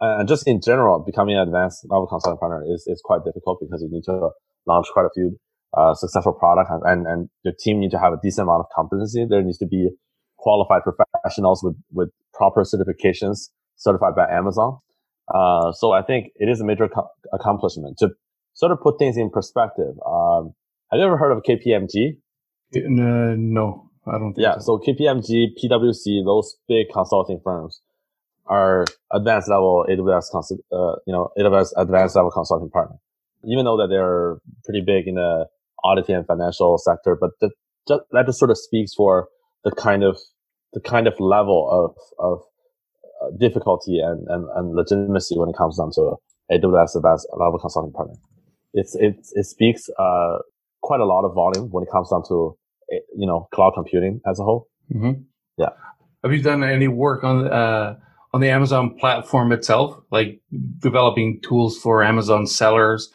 and 0.02 0.28
just 0.28 0.48
in 0.48 0.62
general, 0.62 1.00
becoming 1.00 1.36
an 1.36 1.42
advanced 1.42 1.86
level 1.90 2.08
consulting 2.08 2.38
partner 2.38 2.64
is, 2.68 2.84
is 2.88 3.02
quite 3.04 3.24
difficult 3.24 3.60
because 3.62 3.82
you 3.82 3.90
need 3.90 4.04
to 4.04 4.30
launch 4.68 4.88
quite 4.94 5.06
a 5.06 5.10
few 5.14 5.38
uh, 5.76 5.94
successful 5.94 6.34
products 6.34 6.70
and, 6.72 6.84
and, 6.86 7.08
and 7.08 7.30
your 7.44 7.54
team 7.60 7.80
need 7.80 7.92
to 7.92 8.00
have 8.00 8.14
a 8.14 8.18
decent 8.22 8.46
amount 8.48 8.62
of 8.62 8.66
competency. 8.76 9.26
There 9.30 9.42
needs 9.42 9.58
to 9.60 9.68
be 9.68 9.90
qualified 10.38 10.82
professionals 10.84 11.64
with, 11.64 11.76
with 11.92 12.10
proper 12.34 12.64
certifications 12.64 13.50
certified 13.78 14.16
by 14.16 14.30
Amazon. 14.30 14.80
Uh, 15.34 15.72
so 15.72 15.92
I 15.92 16.02
think 16.02 16.28
it 16.36 16.50
is 16.50 16.62
a 16.62 16.66
major 16.66 16.88
co- 16.88 17.10
accomplishment 17.34 17.98
to 18.00 18.10
sort 18.54 18.72
of 18.72 18.80
put 18.82 19.00
things 19.00 19.18
in 19.18 19.30
perspective. 19.30 19.96
Um, 20.06 20.54
have 20.92 21.00
you 21.00 21.06
ever 21.06 21.18
heard 21.18 21.32
of 21.32 21.44
KPMG? 21.44 22.18
No, 22.74 23.90
I 24.08 24.18
don't 24.20 24.34
think 24.34 24.44
Yeah, 24.44 24.58
so. 24.60 24.80
so 24.80 24.92
KPMG, 24.92 25.56
PwC, 25.58 26.24
those 26.24 26.56
big 26.68 26.88
consulting 26.94 27.40
firms, 27.44 27.82
are 28.48 28.86
advanced 29.12 29.50
level 29.50 29.86
AWS, 29.90 30.52
uh, 30.72 30.96
you 31.08 31.14
know, 31.14 31.30
AWS 31.38 31.72
advanced 31.78 32.16
level 32.16 32.32
consulting 32.32 32.70
partner. 32.70 32.98
Even 33.44 33.66
though 33.66 33.78
that 33.78 33.88
they're 33.88 34.38
pretty 34.66 34.82
big 34.82 35.08
in 35.08 35.16
the 35.16 35.48
auditing 35.84 36.16
and 36.16 36.28
financial 36.28 36.78
sector, 36.78 37.16
but 37.20 37.32
the, 37.42 37.50
just, 37.88 38.02
that 38.12 38.26
just 38.26 38.40
sort 38.40 38.52
of 38.52 38.58
speaks 38.58 38.94
for 38.94 39.28
the 39.64 39.72
kind 39.72 40.04
of 40.04 40.20
the 40.74 40.80
kind 40.80 41.08
of 41.08 41.20
level 41.20 41.70
of 41.72 41.96
of 42.20 42.42
uh, 43.22 43.32
difficulty 43.40 44.00
and, 44.00 44.28
and, 44.28 44.48
and 44.56 44.76
legitimacy 44.76 45.38
when 45.38 45.50
it 45.50 45.56
comes 45.56 45.78
down 45.78 45.92
to 45.92 46.16
AWS 46.52 46.96
advanced 46.96 47.28
level 47.34 47.60
consulting 47.60 47.94
partner. 47.94 48.16
It's 48.74 48.96
it 48.96 49.16
it 49.34 49.46
speaks 49.46 49.90
uh, 49.98 50.40
quite 50.82 51.00
a 51.00 51.06
lot 51.06 51.24
of 51.26 51.34
volume 51.34 51.70
when 51.72 51.84
it 51.84 51.90
comes 51.92 52.10
down 52.10 52.24
to 52.28 52.58
you 52.90 53.28
know 53.28 53.48
cloud 53.54 53.74
computing 53.76 54.22
as 54.28 54.40
a 54.40 54.44
whole. 54.44 54.68
Mm-hmm. 54.94 55.22
Yeah. 55.58 55.70
Have 56.24 56.34
you 56.34 56.42
done 56.42 56.64
any 56.64 56.88
work 56.88 57.24
on 57.24 57.48
uh, 57.48 57.96
on 58.34 58.42
the 58.42 58.50
Amazon 58.50 58.96
platform 59.00 59.52
itself, 59.52 59.98
like 60.12 60.42
developing 60.80 61.40
tools 61.42 61.78
for 61.78 62.04
Amazon 62.04 62.46
sellers 62.46 63.12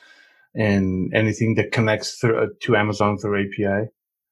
and 0.55 1.13
anything 1.15 1.55
that 1.55 1.73
connects 1.73 2.19
through, 2.19 2.43
uh, 2.43 2.47
to 2.63 2.77
Amazon 2.77 3.19
through 3.19 3.45
API? 3.45 3.91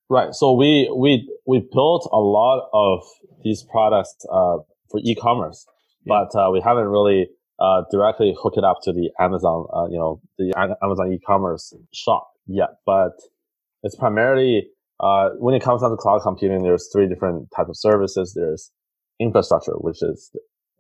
Right. 0.08 0.32
So 0.32 0.54
we 0.54 0.90
we 0.96 1.28
we 1.46 1.60
built 1.72 2.08
a 2.12 2.18
lot 2.18 2.68
of 2.72 3.04
these 3.44 3.62
products 3.70 4.16
uh, 4.32 4.58
for 4.90 5.00
e-commerce, 5.02 5.66
yeah. 6.04 6.24
but 6.32 6.38
uh, 6.38 6.50
we 6.50 6.60
haven't 6.60 6.86
really 6.86 7.28
uh, 7.58 7.82
directly 7.90 8.34
hook 8.40 8.54
it 8.56 8.64
up 8.64 8.78
to 8.84 8.92
the 8.92 9.10
Amazon, 9.20 9.66
uh, 9.74 9.86
you 9.90 9.98
know, 9.98 10.20
the 10.38 10.52
Amazon 10.82 11.12
e-commerce 11.12 11.74
shop 11.92 12.30
yet, 12.46 12.70
but 12.86 13.12
it's 13.82 13.96
primarily 13.96 14.68
uh, 15.00 15.30
when 15.38 15.54
it 15.54 15.62
comes 15.62 15.82
down 15.82 15.90
to 15.90 15.96
cloud 15.96 16.22
computing, 16.22 16.62
there's 16.62 16.88
three 16.92 17.08
different 17.08 17.48
types 17.54 17.68
of 17.68 17.76
services. 17.76 18.34
There's 18.34 18.70
infrastructure, 19.20 19.74
which 19.74 20.02
is 20.02 20.30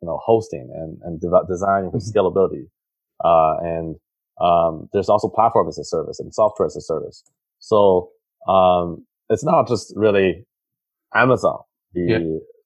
you 0.02 0.06
know 0.06 0.18
hosting 0.24 0.68
and 0.74 0.98
and 1.02 1.20
de- 1.20 1.46
designing 1.48 1.90
for 1.90 1.98
mm-hmm. 1.98 2.18
scalability, 2.18 2.66
uh, 3.24 3.56
and 3.62 3.96
um, 4.40 4.88
there's 4.92 5.08
also 5.08 5.28
platform 5.28 5.68
as 5.68 5.78
a 5.78 5.84
service 5.84 6.18
and 6.20 6.34
software 6.34 6.66
as 6.66 6.76
a 6.76 6.80
service. 6.80 7.22
So 7.60 8.10
um, 8.48 9.04
it's 9.28 9.44
not 9.44 9.68
just 9.68 9.92
really 9.96 10.46
Amazon, 11.14 11.58
the 11.94 12.00
yeah. 12.00 12.18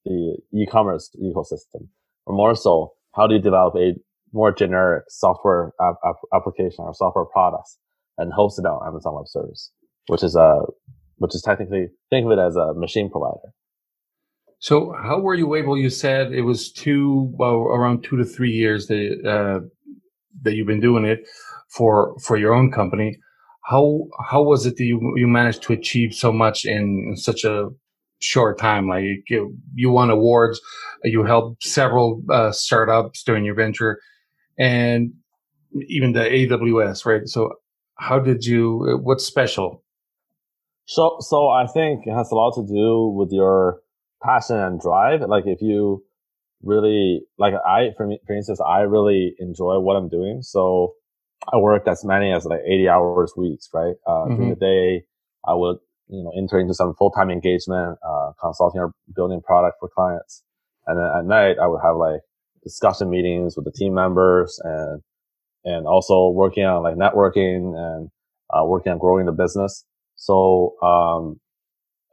the 0.05 0.37
e-commerce 0.55 1.11
ecosystem, 1.23 1.89
or 2.27 2.35
more 2.35 2.55
so, 2.55 2.93
how 3.15 3.27
do 3.27 3.35
you 3.35 3.41
develop 3.41 3.75
a 3.77 3.95
more 4.33 4.53
generic 4.53 5.05
software 5.09 5.73
ap- 5.81 6.17
application 6.35 6.77
or 6.79 6.95
software 6.95 7.27
products 7.27 7.79
and 8.17 8.33
host 8.33 8.59
it 8.59 8.65
on 8.65 8.87
Amazon 8.87 9.15
Web 9.15 9.29
Service, 9.29 9.71
which 10.07 10.23
is 10.23 10.35
a 10.37 10.61
which 11.19 11.35
is 11.35 11.43
technically 11.43 11.89
think 12.11 12.27
of 12.27 12.33
it 12.33 12.39
as 12.39 12.57
a 12.57 12.75
machine 12.75 13.11
provider. 13.11 13.53
So, 14.59 14.95
how 15.03 15.19
were 15.19 15.35
you 15.35 15.55
able? 15.57 15.77
You 15.77 15.91
said 15.91 16.33
it 16.33 16.43
was 16.43 16.71
two, 16.71 17.33
well, 17.35 17.63
around 17.63 18.05
two 18.05 18.17
to 18.17 18.25
three 18.25 18.53
years 18.53 18.87
that 18.87 19.19
uh, 19.27 19.67
that 20.43 20.55
you've 20.55 20.69
been 20.69 20.81
doing 20.81 21.05
it 21.05 21.27
for 21.69 22.17
for 22.21 22.37
your 22.37 22.55
own 22.55 22.71
company. 22.71 23.19
How 23.65 24.07
how 24.25 24.43
was 24.43 24.65
it 24.67 24.77
that 24.77 24.85
you 24.85 25.15
you 25.17 25.27
managed 25.27 25.63
to 25.65 25.73
achieve 25.73 26.15
so 26.15 26.33
much 26.33 26.65
in 26.65 27.15
such 27.17 27.43
a 27.45 27.71
short 28.21 28.57
time? 28.59 28.89
Like 28.89 29.03
you, 29.29 29.57
you 29.75 29.91
won 29.91 30.11
awards, 30.11 30.61
you 31.03 31.25
helped 31.25 31.65
several 31.65 32.23
uh, 32.31 32.53
startups 32.53 33.25
during 33.25 33.45
your 33.45 33.57
venture, 33.57 34.01
and 34.59 35.13
even 35.89 36.13
the 36.13 36.21
AWS, 36.21 37.05
right? 37.05 37.27
So, 37.27 37.55
how 37.97 38.21
did 38.21 38.45
you? 38.45 39.01
What's 39.03 39.25
special? 39.25 39.83
So, 40.87 41.17
so 41.21 41.49
I 41.49 41.67
think 41.67 42.07
it 42.07 42.13
has 42.13 42.31
a 42.31 42.35
lot 42.35 42.55
to 42.55 42.67
do 42.67 43.09
with 43.17 43.31
your 43.33 43.81
passion 44.23 44.57
and 44.57 44.81
drive. 44.81 45.21
Like 45.23 45.45
if 45.47 45.61
you 45.63 46.05
really 46.63 47.23
like 47.39 47.55
I, 47.67 47.91
for 47.97 48.07
me, 48.07 48.19
for 48.27 48.35
instance, 48.35 48.61
I 48.61 48.81
really 48.81 49.35
enjoy 49.39 49.79
what 49.79 49.97
I'm 49.97 50.09
doing. 50.09 50.43
So 50.43 50.95
I 51.53 51.57
work 51.57 51.87
as 51.89 52.05
many 52.05 52.33
as 52.33 52.45
like 52.45 52.61
80 52.67 52.89
hours 52.89 53.33
weeks, 53.37 53.69
right? 53.75 53.95
Uh, 54.07 54.11
mm-hmm. 54.11 54.37
during 54.37 54.51
the 54.51 54.57
day, 54.57 55.05
I 55.45 55.55
would, 55.55 55.79
you 56.09 56.23
know, 56.23 56.33
enter 56.37 56.61
into 56.61 56.75
some 56.75 56.95
full-time 56.95 57.31
engagement, 57.31 57.99
uh, 58.07 58.33
consulting 58.41 58.81
or 58.81 58.93
building 59.15 59.41
product 59.41 59.79
for 59.81 59.89
clients. 59.89 60.43
And 60.87 60.99
then 60.99 61.07
at 61.07 61.25
night, 61.25 61.57
I 61.61 61.67
would 61.67 61.81
have 61.83 61.97
like 61.97 62.21
discussion 62.63 63.11
meetings 63.11 63.57
with 63.57 63.65
the 63.65 63.73
team 63.73 63.95
members 63.95 64.61
and, 64.63 65.03
and 65.65 65.87
also 65.87 66.29
working 66.29 66.65
on 66.65 66.83
like 66.83 66.95
networking 66.95 67.75
and, 67.77 68.11
uh, 68.51 68.65
working 68.65 68.93
on 68.93 68.99
growing 68.99 69.27
the 69.27 69.33
business. 69.33 69.85
So, 70.29 70.77
um, 70.83 71.41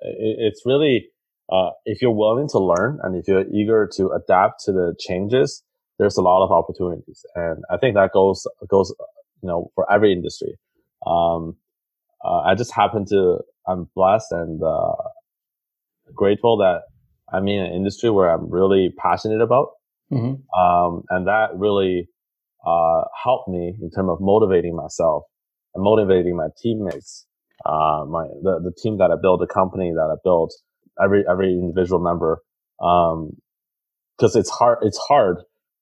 it, 0.01 0.37
it's 0.39 0.63
really, 0.65 1.09
uh, 1.51 1.69
if 1.85 2.01
you're 2.01 2.19
willing 2.25 2.49
to 2.49 2.59
learn 2.59 2.97
and 3.03 3.15
if 3.15 3.27
you're 3.27 3.45
eager 3.53 3.87
to 3.97 4.09
adapt 4.09 4.63
to 4.65 4.71
the 4.71 4.95
changes, 4.99 5.63
there's 5.99 6.17
a 6.17 6.23
lot 6.23 6.43
of 6.43 6.51
opportunities. 6.51 7.23
And 7.35 7.63
I 7.69 7.77
think 7.77 7.93
that 7.95 8.09
goes, 8.11 8.47
goes, 8.67 8.91
you 9.43 9.47
know, 9.49 9.69
for 9.75 9.85
every 9.91 10.11
industry. 10.11 10.57
Um, 11.05 11.57
uh, 12.25 12.39
I 12.39 12.55
just 12.55 12.73
happen 12.73 13.05
to, 13.09 13.41
I'm 13.67 13.87
blessed 13.95 14.31
and, 14.31 14.59
uh, 14.63 14.95
grateful 16.15 16.57
that 16.57 16.81
I'm 17.31 17.47
in 17.47 17.61
an 17.63 17.73
industry 17.73 18.09
where 18.09 18.31
I'm 18.31 18.49
really 18.49 18.91
passionate 18.97 19.41
about. 19.41 19.67
Mm-hmm. 20.11 20.59
Um, 20.59 21.03
and 21.11 21.27
that 21.27 21.49
really, 21.55 22.09
uh, 22.65 23.03
helped 23.23 23.47
me 23.47 23.77
in 23.79 23.91
terms 23.91 24.09
of 24.09 24.17
motivating 24.19 24.75
myself 24.75 25.23
and 25.75 25.83
motivating 25.83 26.35
my 26.35 26.47
teammates, 26.61 27.27
uh, 27.65 28.05
my, 28.07 28.25
the, 28.41 28.59
the 28.63 28.73
team 28.81 28.97
that 28.97 29.11
I 29.11 29.15
built, 29.21 29.39
the 29.39 29.47
company 29.47 29.91
that 29.91 30.09
I 30.11 30.15
built, 30.23 30.53
every 31.01 31.23
every 31.29 31.53
individual 31.53 31.99
member 31.99 32.41
um 32.81 33.31
because 34.17 34.35
it's 34.35 34.49
hard 34.49 34.79
it's 34.81 34.97
hard 34.97 35.37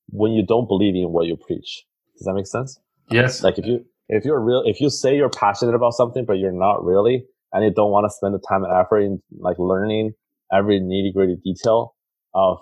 when 0.09 0.31
you 0.31 0.45
don't 0.45 0.67
believe 0.67 0.95
in 0.95 1.11
what 1.11 1.25
you 1.27 1.35
preach. 1.35 1.83
Does 2.17 2.25
that 2.25 2.33
make 2.33 2.47
sense? 2.47 2.79
Yes. 3.09 3.43
Like 3.43 3.57
if 3.57 3.65
you 3.65 3.85
if 4.09 4.25
you're 4.25 4.39
real 4.39 4.63
if 4.65 4.79
you 4.79 4.89
say 4.89 5.15
you're 5.15 5.29
passionate 5.29 5.75
about 5.75 5.93
something 5.93 6.25
but 6.25 6.33
you're 6.33 6.51
not 6.51 6.83
really 6.83 7.25
and 7.51 7.63
you 7.63 7.73
don't 7.73 7.91
want 7.91 8.05
to 8.05 8.09
spend 8.09 8.33
the 8.33 8.39
time 8.47 8.63
and 8.63 8.73
effort 8.73 8.99
in 8.99 9.21
like 9.39 9.57
learning 9.59 10.13
every 10.53 10.79
nitty 10.79 11.13
gritty 11.13 11.37
detail 11.43 11.95
of 12.33 12.57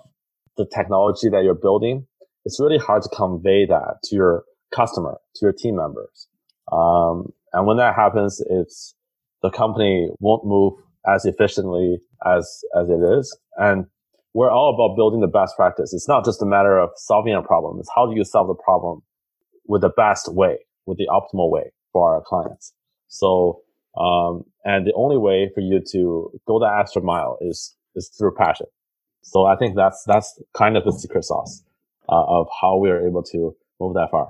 the 0.57 0.65
technology 0.73 1.29
that 1.29 1.43
you're 1.43 1.53
building 1.53 2.07
it's 2.45 2.59
really 2.59 2.77
hard 2.77 3.01
to 3.03 3.09
convey 3.09 3.65
that 3.65 3.97
to 4.03 4.15
your 4.15 4.43
customer 4.73 5.17
to 5.35 5.45
your 5.45 5.53
team 5.53 5.75
members. 5.75 6.27
Um, 6.71 7.31
and 7.53 7.67
when 7.67 7.77
that 7.77 7.95
happens 7.95 8.41
it's 8.49 8.94
the 9.45 9.55
company 9.55 10.09
won't 10.19 10.45
move 10.45 10.73
as 11.07 11.25
efficiently 11.25 11.99
as 12.25 12.63
as 12.79 12.89
it 12.89 13.01
is. 13.17 13.37
And 13.57 13.85
we're 14.33 14.51
all 14.51 14.73
about 14.73 14.95
building 14.95 15.21
the 15.21 15.27
best 15.27 15.55
practice. 15.55 15.93
It's 15.93 16.07
not 16.07 16.25
just 16.25 16.41
a 16.41 16.45
matter 16.45 16.77
of 16.79 16.89
solving 16.95 17.33
a 17.35 17.41
problem. 17.41 17.79
It's 17.79 17.89
how 17.95 18.05
do 18.07 18.15
you 18.15 18.25
solve 18.25 18.47
the 18.47 18.55
problem 18.55 19.01
with 19.67 19.81
the 19.81 19.89
best 19.89 20.33
way, 20.33 20.57
with 20.85 20.97
the 20.97 21.07
optimal 21.07 21.49
way 21.49 21.71
for 21.93 22.13
our 22.13 22.21
clients. 22.21 22.73
So, 23.07 23.61
um, 23.97 24.43
and 24.65 24.85
the 24.85 24.93
only 24.95 25.17
way 25.17 25.49
for 25.53 25.61
you 25.61 25.79
to 25.91 26.31
go 26.47 26.59
that 26.59 26.77
extra 26.79 27.01
mile 27.01 27.37
is 27.41 27.75
is 27.95 28.09
through 28.17 28.33
passion. 28.35 28.67
So 29.21 29.45
I 29.45 29.55
think 29.55 29.75
that's 29.75 30.03
that's 30.05 30.41
kind 30.53 30.75
of 30.75 30.83
the 30.83 30.91
secret 30.91 31.23
sauce 31.23 31.63
uh, 32.09 32.25
of 32.37 32.47
how 32.61 32.77
we 32.77 32.89
are 32.89 33.07
able 33.07 33.23
to 33.23 33.55
move 33.79 33.93
that 33.93 34.09
far. 34.11 34.29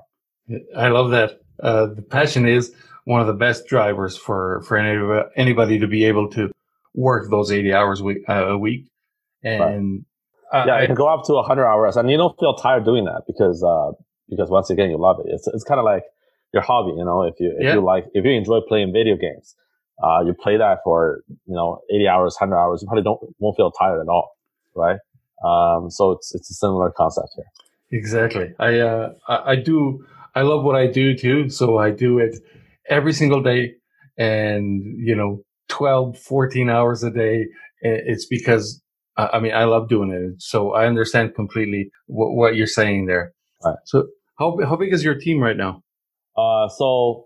I 0.77 0.89
love 0.89 1.11
that. 1.11 1.39
Uh, 1.63 1.87
the 1.87 2.01
passion 2.01 2.47
is 2.47 2.73
one 3.05 3.21
of 3.21 3.27
the 3.27 3.33
best 3.33 3.67
drivers 3.67 4.17
for 4.17 4.61
for 4.67 4.77
any, 4.77 5.23
anybody 5.35 5.79
to 5.79 5.87
be 5.87 6.05
able 6.05 6.29
to 6.31 6.51
work 6.93 7.29
those 7.29 7.51
80 7.51 7.73
hours 7.73 8.01
a 8.01 8.03
week, 8.03 8.17
uh, 8.27 8.47
a 8.47 8.57
week. 8.57 8.87
and 9.43 10.05
right. 10.51 10.61
uh, 10.61 10.65
yeah, 10.67 10.81
you 10.81 10.87
can 10.87 10.95
go 10.95 11.07
up 11.07 11.23
to 11.25 11.33
100 11.33 11.65
hours 11.65 11.97
and 11.97 12.09
you 12.09 12.17
don't 12.17 12.37
feel 12.39 12.55
tired 12.55 12.83
doing 12.83 13.05
that 13.05 13.23
because 13.27 13.63
uh, 13.63 13.91
because 14.29 14.49
once 14.49 14.69
again 14.69 14.89
you 14.89 14.97
love 14.97 15.19
it. 15.19 15.27
It's 15.29 15.47
it's 15.47 15.63
kind 15.63 15.79
of 15.79 15.85
like 15.85 16.03
your 16.53 16.63
hobby, 16.63 16.93
you 16.97 17.05
know. 17.05 17.23
If 17.23 17.35
you 17.39 17.55
if 17.57 17.63
yeah. 17.63 17.73
you 17.75 17.81
like 17.81 18.05
if 18.13 18.25
you 18.25 18.31
enjoy 18.31 18.59
playing 18.67 18.91
video 18.91 19.15
games, 19.15 19.55
uh, 20.03 20.21
you 20.25 20.33
play 20.33 20.57
that 20.57 20.79
for 20.83 21.23
you 21.45 21.55
know 21.55 21.81
80 21.93 22.07
hours, 22.07 22.37
100 22.39 22.57
hours, 22.57 22.81
you 22.81 22.87
probably 22.87 23.03
don't 23.03 23.19
won't 23.39 23.55
feel 23.55 23.71
tired 23.71 24.01
at 24.01 24.07
all, 24.07 24.35
right? 24.75 24.99
Um, 25.43 25.91
so 25.91 26.11
it's 26.11 26.33
it's 26.33 26.49
a 26.49 26.53
similar 26.55 26.91
concept 26.91 27.29
here. 27.35 27.45
Exactly. 27.91 28.53
I 28.57 28.79
uh 28.79 29.13
I, 29.27 29.51
I 29.51 29.55
do 29.57 30.05
I 30.33 30.41
love 30.41 30.63
what 30.63 30.75
I 30.75 30.87
do 30.87 31.15
too, 31.15 31.49
so 31.49 31.77
I 31.77 31.91
do 31.91 32.17
it 32.17 32.39
every 32.89 33.13
single 33.13 33.41
day, 33.41 33.73
and 34.17 34.81
you 34.97 35.15
know 35.15 35.43
12, 35.69 36.17
14 36.17 36.69
hours 36.69 37.03
a 37.03 37.11
day, 37.11 37.45
it's 37.81 38.25
because 38.25 38.81
I 39.17 39.39
mean, 39.39 39.53
I 39.53 39.63
love 39.63 39.87
doing 39.87 40.11
it. 40.11 40.41
So 40.41 40.73
I 40.73 40.87
understand 40.87 41.35
completely 41.35 41.89
what, 42.07 42.35
what 42.35 42.55
you're 42.55 42.67
saying 42.67 43.05
there. 43.05 43.33
Right. 43.63 43.77
So 43.85 44.07
how, 44.37 44.57
how 44.65 44.75
big 44.75 44.93
is 44.93 45.03
your 45.03 45.15
team 45.15 45.39
right 45.39 45.55
now? 45.55 45.83
Uh, 46.37 46.67
so 46.67 47.25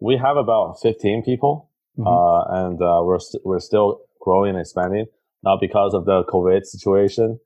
we 0.00 0.18
have 0.18 0.36
about 0.36 0.76
15 0.82 1.22
people, 1.24 1.70
mm-hmm. 1.98 2.06
uh, 2.06 2.66
and, 2.66 2.82
uh, 2.82 3.02
we're, 3.02 3.14
we 3.14 3.20
st- 3.20 3.42
we're 3.44 3.60
still 3.60 4.00
growing 4.20 4.50
and 4.50 4.60
expanding. 4.60 5.06
Not 5.42 5.58
because 5.60 5.94
of 5.94 6.04
the 6.04 6.24
COVID 6.24 6.64
situation. 6.64 7.38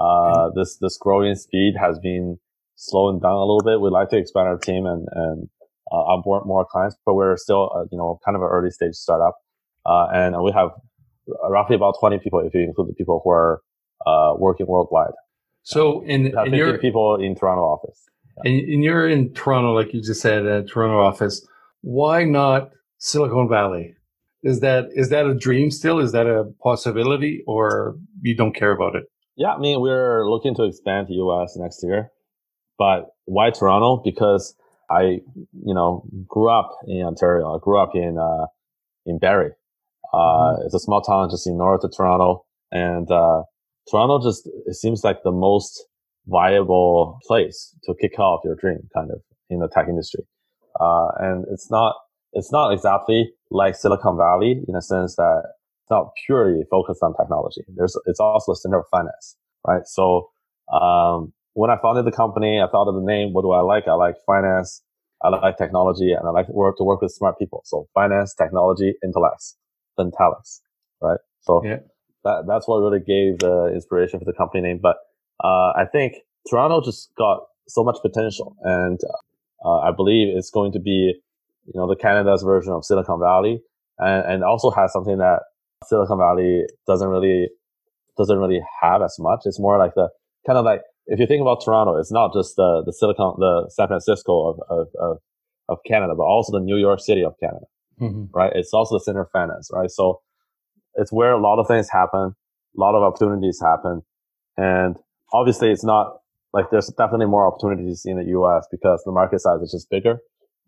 Uh, 0.00 0.48
this, 0.54 0.78
this 0.80 0.96
growing 0.96 1.34
speed 1.34 1.74
has 1.78 1.98
been 1.98 2.38
slowing 2.76 3.20
down 3.20 3.34
a 3.34 3.44
little 3.44 3.62
bit. 3.62 3.82
We'd 3.82 3.90
like 3.90 4.08
to 4.10 4.16
expand 4.16 4.48
our 4.48 4.56
team 4.56 4.86
and, 4.86 5.06
and, 5.12 5.48
onboard 5.96 6.46
more 6.46 6.66
clients, 6.70 6.96
but 7.04 7.14
we're 7.14 7.36
still, 7.36 7.70
uh, 7.74 7.84
you 7.90 7.98
know, 7.98 8.18
kind 8.24 8.36
of 8.36 8.42
an 8.42 8.48
early 8.50 8.70
stage 8.70 8.94
startup. 8.94 9.36
Uh, 9.84 10.06
and 10.12 10.42
we 10.42 10.52
have 10.52 10.70
roughly 11.48 11.76
about 11.76 11.94
20 12.00 12.18
people 12.18 12.40
if 12.40 12.54
you 12.54 12.62
include 12.62 12.88
the 12.88 12.94
people 12.94 13.20
who 13.24 13.30
are 13.30 13.60
uh, 14.06 14.34
working 14.38 14.66
worldwide. 14.66 15.12
So 15.62 16.02
in, 16.02 16.36
in 16.46 16.54
your 16.54 16.78
people 16.78 17.16
in 17.16 17.34
Toronto 17.36 17.62
office. 17.62 18.00
Yeah. 18.44 18.50
And, 18.50 18.68
and 18.68 18.84
you're 18.84 19.08
in 19.08 19.32
Toronto, 19.32 19.72
like 19.72 19.92
you 19.94 20.02
just 20.02 20.20
said, 20.20 20.46
uh, 20.46 20.62
Toronto 20.62 21.00
office. 21.00 21.46
Why 21.82 22.24
not 22.24 22.70
Silicon 22.98 23.48
Valley? 23.48 23.94
Is 24.42 24.60
that 24.60 24.88
is 24.92 25.10
that 25.10 25.26
a 25.26 25.34
dream 25.34 25.70
still? 25.70 26.00
Is 26.00 26.10
that 26.12 26.26
a 26.26 26.44
possibility, 26.62 27.44
or 27.46 27.94
you 28.22 28.34
don't 28.34 28.54
care 28.56 28.72
about 28.72 28.96
it? 28.96 29.04
Yeah, 29.36 29.52
I 29.52 29.58
mean 29.58 29.80
we're 29.80 30.28
looking 30.28 30.54
to 30.56 30.64
expand 30.64 31.06
to 31.08 31.14
US 31.14 31.56
next 31.56 31.82
year, 31.84 32.10
but 32.76 33.10
why 33.26 33.50
Toronto? 33.50 34.02
Because 34.04 34.56
I, 34.92 35.20
you 35.64 35.74
know, 35.74 36.04
grew 36.28 36.50
up 36.50 36.72
in 36.86 37.02
Ontario. 37.02 37.54
I 37.54 37.58
grew 37.62 37.78
up 37.78 37.90
in 37.94 38.18
uh, 38.18 38.46
in 39.06 39.18
Barrie, 39.18 39.52
uh, 40.12 40.16
mm-hmm. 40.16 40.66
It's 40.66 40.74
a 40.74 40.78
small 40.78 41.00
town 41.00 41.30
just 41.30 41.46
in 41.46 41.56
north 41.56 41.84
of 41.84 41.92
Toronto, 41.96 42.44
and 42.70 43.10
uh, 43.10 43.42
Toronto 43.90 44.20
just 44.22 44.48
it 44.66 44.74
seems 44.74 45.04
like 45.04 45.22
the 45.24 45.32
most 45.32 45.84
viable 46.26 47.18
place 47.26 47.74
to 47.84 47.94
kick 48.00 48.18
off 48.18 48.42
your 48.44 48.54
dream, 48.54 48.88
kind 48.94 49.10
of 49.10 49.20
in 49.48 49.60
the 49.60 49.68
tech 49.68 49.86
industry. 49.88 50.24
Uh, 50.78 51.08
and 51.18 51.46
it's 51.50 51.70
not 51.70 51.94
it's 52.32 52.52
not 52.52 52.72
exactly 52.72 53.30
like 53.50 53.74
Silicon 53.74 54.16
Valley 54.16 54.62
in 54.68 54.74
a 54.76 54.82
sense 54.82 55.16
that 55.16 55.42
it's 55.82 55.90
not 55.90 56.10
purely 56.26 56.62
focused 56.70 57.02
on 57.02 57.14
technology. 57.16 57.62
There's 57.74 57.96
it's 58.06 58.20
also 58.20 58.52
a 58.52 58.56
center 58.56 58.80
of 58.80 58.86
finance, 58.90 59.36
right? 59.66 59.86
So 59.86 60.28
um, 60.72 61.32
when 61.54 61.70
I 61.70 61.76
founded 61.80 62.04
the 62.04 62.12
company, 62.12 62.60
I 62.60 62.68
thought 62.68 62.88
of 62.88 62.94
the 62.94 63.02
name. 63.02 63.32
What 63.32 63.42
do 63.42 63.52
I 63.52 63.60
like? 63.60 63.88
I 63.88 63.94
like 63.94 64.16
finance. 64.26 64.82
I 65.22 65.28
like 65.28 65.56
technology 65.56 66.12
and 66.12 66.26
I 66.26 66.30
like 66.30 66.46
to 66.46 66.52
work 66.52 66.76
to 66.78 66.84
work 66.84 67.00
with 67.00 67.12
smart 67.12 67.38
people. 67.38 67.62
So 67.64 67.86
finance, 67.94 68.34
technology, 68.34 68.94
intellects, 69.04 69.56
Intellex, 69.98 70.60
right? 71.00 71.20
So 71.42 71.64
yeah. 71.64 71.78
that, 72.24 72.44
that's 72.48 72.66
what 72.66 72.80
really 72.80 72.98
gave 72.98 73.38
the 73.38 73.70
inspiration 73.72 74.18
for 74.18 74.24
the 74.24 74.32
company 74.32 74.62
name. 74.62 74.80
But, 74.82 74.96
uh, 75.44 75.72
I 75.76 75.84
think 75.90 76.14
Toronto 76.48 76.80
just 76.84 77.10
got 77.16 77.42
so 77.68 77.84
much 77.84 77.98
potential 78.02 78.56
and, 78.62 78.98
uh, 79.64 79.78
I 79.78 79.92
believe 79.92 80.36
it's 80.36 80.50
going 80.50 80.72
to 80.72 80.80
be, 80.80 81.14
you 81.66 81.72
know, 81.74 81.86
the 81.86 81.96
Canada's 81.96 82.42
version 82.42 82.72
of 82.72 82.84
Silicon 82.84 83.20
Valley 83.20 83.62
and, 83.98 84.26
and 84.26 84.44
also 84.44 84.70
has 84.70 84.92
something 84.92 85.18
that 85.18 85.42
Silicon 85.86 86.18
Valley 86.18 86.64
doesn't 86.88 87.08
really, 87.08 87.48
doesn't 88.18 88.38
really 88.38 88.60
have 88.80 89.02
as 89.02 89.16
much. 89.20 89.42
It's 89.44 89.60
more 89.60 89.78
like 89.78 89.94
the 89.94 90.08
kind 90.46 90.58
of 90.58 90.64
like 90.64 90.82
if 91.06 91.18
you 91.18 91.26
think 91.26 91.42
about 91.42 91.62
Toronto, 91.64 91.98
it's 91.98 92.12
not 92.12 92.32
just 92.32 92.56
the, 92.56 92.82
the 92.84 92.92
Silicon, 92.92 93.34
the 93.38 93.70
San 93.74 93.88
Francisco 93.88 94.50
of, 94.50 94.60
of, 94.70 94.86
of, 95.00 95.18
of 95.68 95.78
Canada, 95.86 96.14
but 96.16 96.24
also 96.24 96.52
the 96.52 96.64
New 96.64 96.76
York 96.76 97.00
City 97.00 97.24
of 97.24 97.34
Canada, 97.40 97.66
mm-hmm. 98.00 98.24
right? 98.34 98.52
It's 98.54 98.72
also 98.72 98.96
the 98.96 99.00
center 99.00 99.22
of 99.22 99.30
finance, 99.32 99.70
right? 99.72 99.90
So 99.90 100.20
it's 100.94 101.12
where 101.12 101.32
a 101.32 101.40
lot 101.40 101.58
of 101.58 101.66
things 101.66 101.88
happen, 101.90 102.34
a 102.76 102.80
lot 102.80 102.94
of 102.94 103.02
opportunities 103.02 103.60
happen. 103.60 104.02
And 104.56 104.96
obviously 105.32 105.70
it's 105.70 105.84
not 105.84 106.18
like 106.52 106.66
there's 106.70 106.92
definitely 106.98 107.26
more 107.26 107.46
opportunities 107.46 108.02
in 108.04 108.18
the 108.18 108.24
US 108.38 108.66
because 108.70 109.02
the 109.04 109.12
market 109.12 109.40
size 109.40 109.60
is 109.62 109.72
just 109.72 109.90
bigger. 109.90 110.18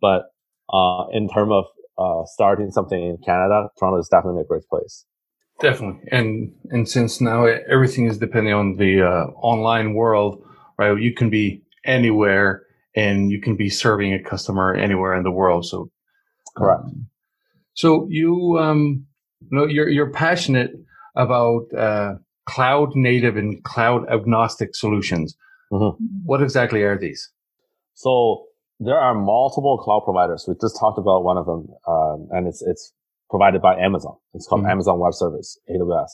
But, 0.00 0.30
uh, 0.72 1.04
in 1.12 1.28
terms 1.28 1.52
of, 1.52 1.64
uh, 1.96 2.26
starting 2.26 2.70
something 2.70 3.00
in 3.00 3.18
Canada, 3.24 3.68
Toronto 3.78 4.00
is 4.00 4.08
definitely 4.08 4.40
a 4.40 4.44
great 4.44 4.66
place. 4.68 5.04
Definitely, 5.60 6.08
and 6.10 6.52
and 6.70 6.88
since 6.88 7.20
now 7.20 7.44
everything 7.46 8.06
is 8.06 8.18
depending 8.18 8.52
on 8.52 8.76
the 8.76 9.02
uh, 9.02 9.26
online 9.40 9.94
world, 9.94 10.42
right? 10.78 10.98
You 10.98 11.14
can 11.14 11.30
be 11.30 11.62
anywhere, 11.84 12.64
and 12.96 13.30
you 13.30 13.40
can 13.40 13.56
be 13.56 13.70
serving 13.70 14.12
a 14.12 14.22
customer 14.22 14.74
anywhere 14.74 15.14
in 15.14 15.22
the 15.22 15.30
world. 15.30 15.64
So, 15.64 15.90
correct. 16.56 16.82
Um, 16.84 17.06
so 17.74 18.06
you, 18.10 18.58
um, 18.58 19.06
you 19.40 19.58
know, 19.58 19.66
you're 19.66 19.88
you're 19.88 20.10
passionate 20.10 20.72
about 21.14 21.72
uh, 21.76 22.14
cloud 22.46 22.90
native 22.96 23.36
and 23.36 23.62
cloud 23.62 24.08
agnostic 24.10 24.74
solutions. 24.74 25.36
Mm-hmm. 25.72 26.04
What 26.24 26.42
exactly 26.42 26.82
are 26.82 26.98
these? 26.98 27.30
So 27.94 28.44
there 28.80 28.98
are 28.98 29.14
multiple 29.14 29.78
cloud 29.78 30.02
providers. 30.04 30.44
We 30.48 30.54
just 30.60 30.78
talked 30.78 30.98
about 30.98 31.22
one 31.22 31.36
of 31.36 31.46
them, 31.46 31.68
um, 31.86 32.28
and 32.32 32.48
it's 32.48 32.60
it's 32.62 32.92
provided 33.30 33.62
by 33.62 33.76
Amazon. 33.76 34.16
It's 34.34 34.46
called 34.46 34.62
mm-hmm. 34.62 34.70
Amazon 34.70 34.98
Web 34.98 35.14
Service, 35.14 35.58
AWS. 35.70 36.08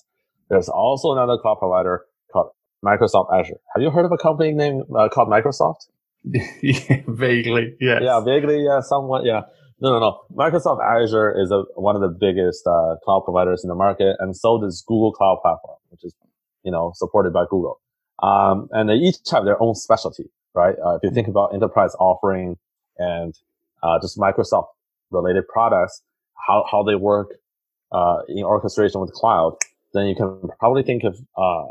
There's 0.49 0.69
also 0.69 1.13
another 1.13 1.39
cloud 1.41 1.57
provider 1.59 2.07
called 2.33 2.51
Microsoft 2.85 3.33
Azure. 3.33 3.61
Have 3.75 3.83
you 3.83 3.91
heard 3.91 4.05
of 4.05 4.13
a 4.13 4.19
company 4.19 4.53
named 4.53 4.85
uh, 4.97 5.09
called 5.09 5.29
Microsoft? 5.29 5.87
yeah, 6.25 7.03
vaguely, 7.07 7.75
yes. 7.81 8.01
Yeah, 8.03 8.21
vaguely, 8.21 8.65
yeah, 8.65 8.81
somewhat, 8.81 9.25
yeah. 9.25 9.43
No, 9.81 9.93
no, 9.93 9.99
no. 9.99 10.21
Microsoft 10.37 10.81
Azure 10.85 11.35
is 11.41 11.51
a, 11.51 11.63
one 11.75 11.97
of 11.97 12.03
the 12.03 12.09
biggest 12.09 12.67
uh, 12.67 12.97
cloud 13.03 13.23
providers 13.25 13.65
in 13.65 13.69
the 13.69 13.75
market, 13.75 14.17
and 14.19 14.37
so 14.37 14.61
does 14.61 14.85
Google 14.87 15.13
Cloud 15.13 15.39
Platform, 15.41 15.79
which 15.89 16.05
is, 16.05 16.15
you 16.63 16.71
know, 16.71 16.93
supported 16.95 17.33
by 17.33 17.45
Google. 17.49 17.81
Um, 18.23 18.69
and 18.73 18.91
they 18.91 18.95
each 18.95 19.17
have 19.31 19.47
their 19.47 19.61
own 19.63 19.75
specialty, 19.75 20.31
right? 20.55 20.75
Uh, 20.85 20.97
if 20.97 21.03
you 21.03 21.11
think 21.11 21.29
about 21.29 21.55
enterprise 21.55 21.95
offering 21.99 22.59
and 22.99 23.35
uh, 23.83 23.99
just 24.03 24.19
Microsoft 24.19 24.67
related 25.11 25.49
products, 25.49 26.03
how, 26.47 26.65
how 26.71 26.83
they 26.83 26.95
work, 26.95 27.29
uh, 27.93 28.19
in 28.29 28.45
orchestration 28.45 29.01
with 29.01 29.13
cloud, 29.13 29.57
then 29.95 30.07
you 30.07 30.15
can 30.15 30.41
probably 30.59 30.83
think 30.83 31.03
of, 31.05 31.17
uh, 31.37 31.67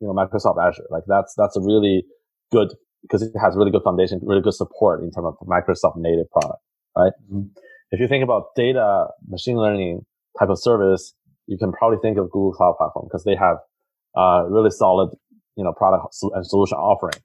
you 0.00 0.06
know, 0.06 0.12
Microsoft 0.12 0.62
Azure. 0.62 0.84
Like 0.90 1.04
that's, 1.06 1.34
that's 1.36 1.56
a 1.56 1.60
really 1.60 2.04
good, 2.52 2.74
because 3.02 3.22
it 3.22 3.32
has 3.40 3.56
really 3.56 3.70
good 3.70 3.82
foundation, 3.82 4.20
really 4.22 4.42
good 4.42 4.54
support 4.54 5.02
in 5.02 5.10
terms 5.10 5.34
of 5.40 5.46
Microsoft 5.46 5.96
native 5.96 6.30
product, 6.30 6.60
right? 6.96 7.12
Mm-hmm. 7.32 7.48
If 7.92 8.00
you 8.00 8.08
think 8.08 8.24
about 8.24 8.54
data, 8.56 9.06
machine 9.28 9.56
learning 9.56 10.04
type 10.38 10.50
of 10.50 10.60
service, 10.60 11.14
you 11.46 11.56
can 11.56 11.72
probably 11.72 11.98
think 12.02 12.18
of 12.18 12.24
Google 12.30 12.52
Cloud 12.52 12.74
Platform 12.76 13.06
because 13.08 13.24
they 13.24 13.36
have, 13.36 13.56
uh, 14.16 14.44
really 14.48 14.70
solid, 14.70 15.10
you 15.56 15.64
know, 15.64 15.72
product 15.72 16.14
and 16.34 16.46
solution 16.46 16.76
offering, 16.76 17.18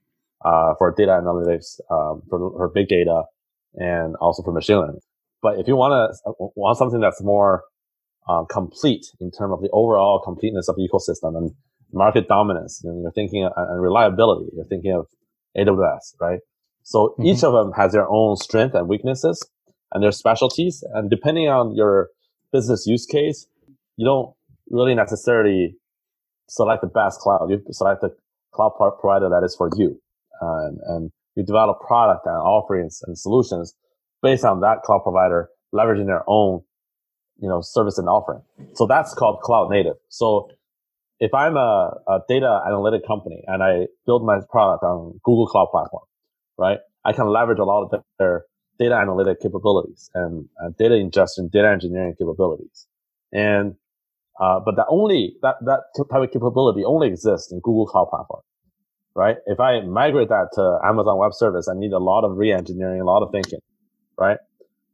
uh, 0.45 0.73
for 0.77 0.93
data 0.95 1.11
analytics, 1.11 1.79
um, 1.89 2.21
for, 2.29 2.51
for 2.55 2.69
big 2.73 2.87
data 2.87 3.23
and 3.75 4.15
also 4.21 4.43
for 4.43 4.53
machine 4.53 4.77
learning. 4.77 4.99
But 5.41 5.59
if 5.59 5.67
you 5.67 5.75
want 5.75 6.15
to 6.25 6.33
want 6.55 6.77
something 6.77 6.99
that's 6.99 7.21
more 7.21 7.63
uh, 8.27 8.43
complete 8.45 9.07
in 9.19 9.31
terms 9.31 9.53
of 9.53 9.61
the 9.61 9.69
overall 9.73 10.21
completeness 10.23 10.67
of 10.69 10.75
the 10.75 10.87
ecosystem 10.87 11.35
and 11.37 11.51
market 11.91 12.27
dominance, 12.27 12.83
know, 12.83 12.99
you're 13.01 13.11
thinking 13.11 13.45
of, 13.45 13.51
and 13.55 13.81
reliability. 13.81 14.51
You're 14.55 14.65
thinking 14.65 14.93
of 14.93 15.07
AWS, 15.57 16.15
right? 16.19 16.39
So 16.83 17.09
mm-hmm. 17.09 17.25
each 17.25 17.43
of 17.43 17.53
them 17.53 17.71
has 17.73 17.91
their 17.91 18.07
own 18.09 18.37
strength 18.37 18.75
and 18.75 18.87
weaknesses 18.87 19.45
and 19.91 20.03
their 20.03 20.11
specialties. 20.11 20.83
And 20.93 21.09
depending 21.09 21.47
on 21.49 21.75
your 21.75 22.09
business 22.51 22.85
use 22.85 23.05
case, 23.05 23.47
you 23.97 24.05
don't 24.05 24.33
really 24.69 24.95
necessarily 24.95 25.75
select 26.47 26.81
the 26.81 26.87
best 26.87 27.19
cloud. 27.19 27.49
You 27.49 27.61
select 27.71 28.01
the 28.01 28.15
cloud 28.51 28.71
provider 28.99 29.29
that 29.29 29.43
is 29.43 29.55
for 29.55 29.69
you. 29.75 29.99
Uh, 30.41 30.67
and, 30.67 30.79
and 30.87 31.11
you 31.35 31.43
develop 31.43 31.79
product 31.81 32.25
and 32.25 32.35
offerings 32.35 33.01
and 33.05 33.17
solutions 33.17 33.73
based 34.21 34.45
on 34.45 34.61
that 34.61 34.83
cloud 34.83 34.99
provider 34.99 35.49
leveraging 35.73 36.05
their 36.05 36.23
own, 36.27 36.61
you 37.39 37.47
know, 37.47 37.61
service 37.61 37.97
and 37.97 38.07
offering. 38.07 38.41
So 38.73 38.85
that's 38.85 39.13
called 39.13 39.41
cloud 39.41 39.69
native. 39.69 39.95
So 40.09 40.49
if 41.19 41.33
I'm 41.33 41.55
a, 41.55 41.93
a 42.07 42.19
data 42.27 42.61
analytic 42.65 43.05
company 43.07 43.43
and 43.47 43.63
I 43.63 43.87
build 44.05 44.25
my 44.25 44.39
product 44.49 44.83
on 44.83 45.19
Google 45.23 45.47
Cloud 45.47 45.67
Platform, 45.71 46.03
right? 46.57 46.79
I 47.05 47.13
can 47.13 47.27
leverage 47.27 47.59
a 47.59 47.63
lot 47.63 47.83
of 47.83 48.03
their 48.19 48.45
data 48.79 48.95
analytic 48.95 49.39
capabilities 49.41 50.09
and 50.13 50.47
uh, 50.63 50.69
data 50.77 50.95
ingestion, 50.95 51.49
data 51.51 51.69
engineering 51.69 52.15
capabilities. 52.17 52.87
And, 53.31 53.75
uh, 54.39 54.59
but 54.65 54.75
that 54.75 54.87
only, 54.89 55.35
that, 55.41 55.55
that 55.65 55.81
type 56.11 56.23
of 56.23 56.31
capability 56.31 56.83
only 56.83 57.07
exists 57.07 57.51
in 57.51 57.59
Google 57.59 57.85
Cloud 57.85 58.09
Platform, 58.09 58.41
right? 59.15 59.37
If 59.45 59.59
I 59.59 59.81
migrate 59.81 60.29
that 60.29 60.49
to 60.53 60.79
Amazon 60.83 61.17
Web 61.17 61.33
Service, 61.33 61.67
I 61.69 61.77
need 61.77 61.93
a 61.93 61.99
lot 61.99 62.23
of 62.23 62.37
re-engineering, 62.37 63.01
a 63.01 63.05
lot 63.05 63.21
of 63.23 63.31
thinking 63.31 63.59
right? 64.21 64.37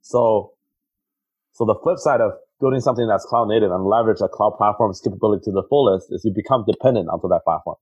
So, 0.01 0.53
so 1.51 1.65
the 1.65 1.75
flip 1.83 1.97
side 1.97 2.21
of 2.21 2.31
building 2.59 2.79
something 2.79 3.07
that's 3.07 3.25
cloud 3.25 3.49
native 3.49 3.71
and 3.71 3.85
leverage 3.85 4.21
a 4.21 4.29
cloud 4.29 4.51
platform's 4.57 5.01
capability 5.01 5.43
to 5.45 5.51
the 5.51 5.63
fullest 5.69 6.07
is 6.11 6.23
you 6.23 6.31
become 6.33 6.63
dependent 6.65 7.09
onto 7.09 7.27
that 7.27 7.43
platform 7.43 7.75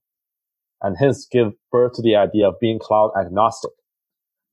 and 0.82 0.96
hence 0.98 1.26
give 1.30 1.52
birth 1.70 1.92
to 1.94 2.02
the 2.02 2.16
idea 2.16 2.48
of 2.48 2.58
being 2.60 2.78
cloud 2.78 3.12
agnostic, 3.18 3.70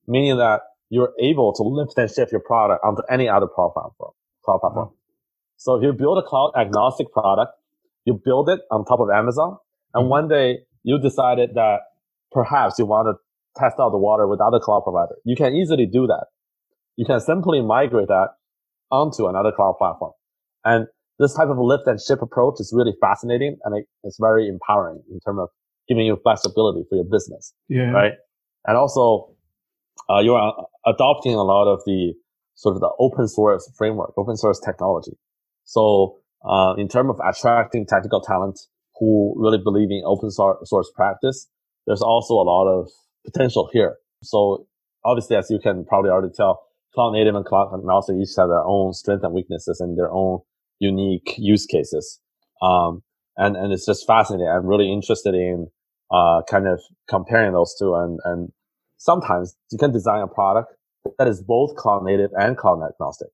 meaning 0.08 0.38
that 0.38 0.62
you're 0.90 1.14
able 1.20 1.52
to 1.54 1.64
lift 1.64 1.98
and 1.98 2.10
shift 2.10 2.32
your 2.32 2.42
product 2.42 2.84
onto 2.86 3.02
any 3.10 3.28
other 3.28 3.48
cloud 3.48 3.72
platform, 3.74 4.12
cloud 4.46 4.60
platform. 4.60 4.88
Mm-hmm. 4.88 4.96
So 5.58 5.76
if 5.76 5.84
you 5.84 5.94
build 5.94 6.20
a 6.20 6.24
cloud 6.24 6.52
agnostic 6.56 7.12
product, 7.12 7.54
you 8.06 8.22
build 8.24 8.50
it 8.50 8.62
on 8.70 8.86
top 8.86 9.00
of 9.00 9.10
Amazon 9.10 9.58
and 9.94 10.04
mm-hmm. 10.04 10.10
one 10.10 10.28
day 10.28 10.60
you 10.84 11.00
decided 11.00 11.56
that 11.56 11.80
perhaps 12.32 12.78
you 12.78 12.86
want 12.86 13.08
to 13.08 13.60
test 13.60 13.80
out 13.80 13.90
the 13.90 13.98
water 13.98 14.28
with 14.28 14.40
other 14.40 14.60
cloud 14.60 14.82
provider. 14.82 15.16
You 15.26 15.36
can 15.36 15.56
easily 15.56 15.86
do 15.86 16.08
that 16.08 16.28
you 16.96 17.06
can 17.06 17.20
simply 17.20 17.62
migrate 17.62 18.08
that 18.08 18.30
onto 18.92 19.28
another 19.28 19.52
cloud 19.52 19.76
platform. 19.78 20.12
And 20.64 20.88
this 21.20 21.34
type 21.34 21.50
of 21.50 21.58
lift 21.58 21.88
and 21.88 22.00
shift 22.00 22.22
approach 22.22 22.60
is 22.60 22.72
really 22.76 22.94
fascinating 23.00 23.58
and 23.64 23.86
it's 24.04 24.18
very 24.20 24.48
empowering 24.48 25.02
in 25.12 25.20
terms 25.20 25.40
of 25.42 25.50
giving 25.88 26.06
you 26.06 26.18
flexibility 26.24 26.84
for 26.90 26.96
your 26.96 27.06
business. 27.06 27.54
Yeah. 27.68 27.92
Right. 27.92 28.14
And 28.66 28.78
also, 28.78 29.36
uh, 30.10 30.20
you're 30.20 30.54
adopting 30.86 31.34
a 31.34 31.44
lot 31.44 31.72
of 31.72 31.82
the 31.86 32.14
sort 32.56 32.76
of 32.76 32.82
the 32.82 32.92
open 33.00 33.28
source 33.28 33.70
framework, 33.78 34.14
open 34.18 34.38
source 34.38 34.60
technology. 34.60 35.18
So, 35.66 36.18
uh, 36.46 36.74
in 36.78 36.88
terms 36.88 37.10
of 37.10 37.20
attracting 37.26 37.86
technical 37.86 38.22
talent 38.22 38.60
who 39.00 39.34
really 39.38 39.58
believe 39.58 39.90
in 39.92 40.04
open 40.06 40.30
source 40.30 40.92
practice, 40.96 41.48
there's 41.88 42.02
also 42.02 42.36
a 42.36 42.44
lot 42.44 42.68
of 42.68 42.90
potential 43.26 43.70
here. 43.72 43.98
So 44.22 44.68
obviously, 45.04 45.36
as 45.36 45.50
you 45.50 45.60
can 45.60 45.86
probably 45.86 46.12
already 46.12 46.34
tell, 46.36 46.62
cloud 46.94 47.12
native 47.12 47.36
and 47.36 47.46
cloud 47.46 47.74
agnostic 47.74 48.16
each 48.18 48.36
have 48.38 48.50
their 48.50 48.64
own 48.64 48.94
strengths 48.94 49.24
and 49.24 49.34
weaknesses 49.34 49.80
and 49.80 49.98
their 49.98 50.12
own 50.12 50.40
unique 50.80 51.36
use 51.38 51.66
cases. 51.66 52.20
Um, 52.62 53.04
and, 53.38 53.56
and 53.56 53.74
it's 53.74 53.86
just 53.86 54.06
fascinating. 54.06 54.48
I'm 54.48 54.66
really 54.66 54.92
interested 54.92 55.34
in, 55.34 55.68
uh, 56.12 56.42
kind 56.50 56.68
of 56.68 56.80
comparing 57.08 57.54
those 57.54 57.76
two 57.80 57.96
and, 57.96 58.20
and 58.24 58.52
sometimes 58.98 59.56
you 59.72 59.78
can 59.78 59.92
design 59.92 60.22
a 60.22 60.28
product 60.28 60.74
that 61.18 61.28
is 61.28 61.42
both 61.42 61.76
cloud 61.76 62.04
native 62.04 62.32
and 62.36 62.58
cloud 62.58 62.82
agnostic. 62.88 63.30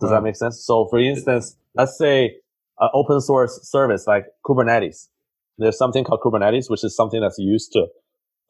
Does 0.00 0.10
that 0.10 0.22
make 0.22 0.36
sense? 0.36 0.64
So 0.64 0.86
for 0.88 0.98
instance, 0.98 1.56
let's 1.74 1.98
say 1.98 2.36
an 2.78 2.88
open 2.94 3.20
source 3.20 3.60
service 3.62 4.06
like 4.06 4.24
Kubernetes. 4.46 5.08
There's 5.58 5.76
something 5.76 6.04
called 6.04 6.20
Kubernetes, 6.20 6.70
which 6.70 6.82
is 6.82 6.96
something 6.96 7.20
that's 7.20 7.38
used 7.38 7.72
to 7.72 7.86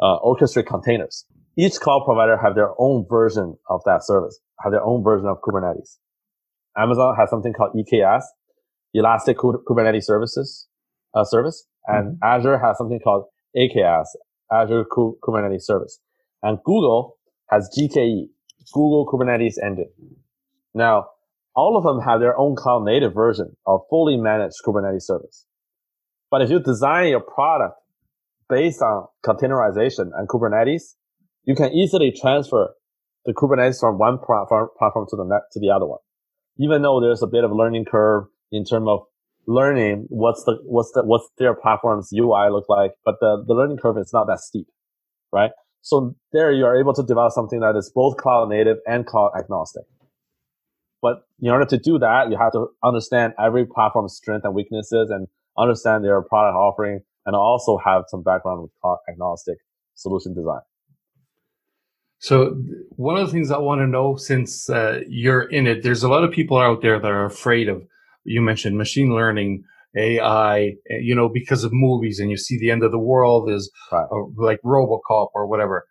uh, 0.01 0.19
orchestrate 0.21 0.67
containers 0.67 1.27
each 1.57 1.75
cloud 1.81 2.05
provider 2.05 2.37
have 2.37 2.55
their 2.55 2.71
own 2.79 3.07
version 3.09 3.57
of 3.69 3.81
that 3.85 4.05
service, 4.05 4.39
have 4.63 4.73
their 4.73 4.83
own 4.83 5.03
version 5.03 5.29
of 5.29 5.39
Kubernetes. 5.43 5.99
Amazon 6.77 7.17
has 7.19 7.31
something 7.31 7.53
called 7.53 7.75
EKS, 7.75 8.23
Elastic 8.95 9.37
Kubernetes 9.39 10.05
Services 10.05 10.69
uh, 11.15 11.25
service, 11.25 11.67
and 11.87 12.17
mm-hmm. 12.17 12.25
Azure 12.25 12.59
has 12.59 12.79
something 12.79 13.01
called 13.03 13.25
AKS, 13.57 14.07
Azure 14.53 14.85
Kubernetes 14.85 15.63
Service. 15.63 16.01
And 16.43 16.59
Google 16.65 17.19
has 17.51 17.69
GKE, 17.77 18.29
Google 18.73 19.07
Kubernetes 19.07 19.55
Engine. 19.63 19.91
Now, 20.75 21.07
all 21.55 21.77
of 21.77 21.83
them 21.83 22.01
have 22.01 22.21
their 22.21 22.39
own 22.39 22.55
cloud 22.55 22.85
native 22.85 23.13
version 23.13 23.57
of 23.67 23.81
fully 23.91 24.17
managed 24.17 24.57
Kubernetes 24.65 25.03
service. 25.03 25.47
But 26.31 26.43
if 26.43 26.51
you 26.51 26.61
design 26.61 27.09
your 27.09 27.21
product 27.21 27.75
based 28.49 28.81
on 28.81 29.07
containerization 29.27 30.11
and 30.15 30.29
Kubernetes, 30.29 30.95
you 31.45 31.55
can 31.55 31.73
easily 31.73 32.13
transfer 32.13 32.75
the 33.25 33.33
Kubernetes 33.33 33.81
from 33.81 33.99
one 33.99 34.19
platform, 34.19 34.69
platform 34.79 35.07
to 35.11 35.17
the 35.17 35.25
net, 35.25 35.43
to 35.53 35.61
the 35.61 35.71
other 35.71 35.87
one. 35.87 35.99
Even 36.59 36.83
though 36.83 37.01
there's 37.01 37.23
a 37.23 37.27
bit 37.27 37.45
of 37.45 37.53
learning 37.53 37.85
curve 37.85 38.25
in 38.53 38.65
terms 38.65 38.87
of 38.89 39.01
learning 39.47 40.07
what's 40.09 40.45
the, 40.45 40.59
what's 40.65 40.93
the, 40.93 41.03
what's 41.05 41.29
their 41.39 41.55
platform's 41.55 42.11
UI 42.13 42.51
look 42.51 42.69
like, 42.69 42.93
but 43.05 43.17
the, 43.21 43.45
the 43.47 43.55
learning 43.55 43.79
curve 43.79 43.99
is 43.99 44.13
not 44.13 44.27
that 44.27 44.41
steep, 44.41 44.67
right? 45.33 45.51
So 45.83 46.15
there 46.33 46.53
you 46.53 46.65
are 46.67 46.79
able 46.79 46.93
to 46.95 47.03
develop 47.03 47.33
something 47.33 47.61
that 47.61 47.77
is 47.77 47.91
both 47.95 48.17
cloud 48.19 48.49
native 48.51 48.79
and 48.87 49.07
cloud 49.07 49.33
agnostic. 49.39 49.85
But 51.03 51.23
in 51.41 51.51
order 51.51 51.65
to 51.65 51.79
do 51.79 51.99
that, 51.99 52.31
you 52.31 52.37
have 52.37 52.53
to 52.53 52.69
understand 52.85 53.33
every 53.43 53.65
platform's 53.65 54.15
strength 54.15 54.45
and 54.45 54.55
weaknesses 54.55 55.11
and 55.11 55.27
understand 55.57 56.05
their 56.05 56.21
product 56.23 56.57
offering 56.57 57.01
and 57.25 57.35
also 57.35 57.79
have 57.79 58.05
some 58.09 58.23
background 58.23 58.63
with 58.63 58.71
cloud 58.83 58.99
agnostic 59.09 59.59
solution 59.95 60.35
design. 60.35 60.61
So 62.21 62.55
one 62.97 63.17
of 63.17 63.27
the 63.27 63.33
things 63.33 63.51
I 63.51 63.59
want 63.59 63.81
to 63.81 63.87
know, 63.87 64.17
since 64.17 64.69
uh, 64.69 65.01
you're 65.09 65.45
in 65.45 65.67
it, 65.67 65.83
there's 65.83 66.03
a 66.03 66.09
lot 66.09 66.23
of 66.23 66.31
people 66.31 66.59
out 66.59 66.83
there 66.83 67.01
that 67.01 67.11
are 67.11 67.25
afraid 67.25 67.69
of. 67.69 67.83
You 68.25 68.43
mentioned 68.43 68.77
machine 68.77 69.15
learning, 69.15 69.65
AI, 69.97 70.75
eh, 70.91 70.99
you 71.01 71.15
know, 71.15 71.31
because 71.31 71.65
of 71.65 71.73
movies, 71.73 72.21
and 72.21 72.31
you 72.31 72.37
see 72.37 72.59
the 72.59 72.71
end 72.71 72.85
of 72.85 72.93
the 72.93 72.99
world 72.99 73.51
is 73.51 73.71
right. 73.91 74.07
uh, 74.13 74.25
like 74.37 74.61
RoboCop 74.63 75.29
or 75.35 75.47
whatever. 75.47 75.87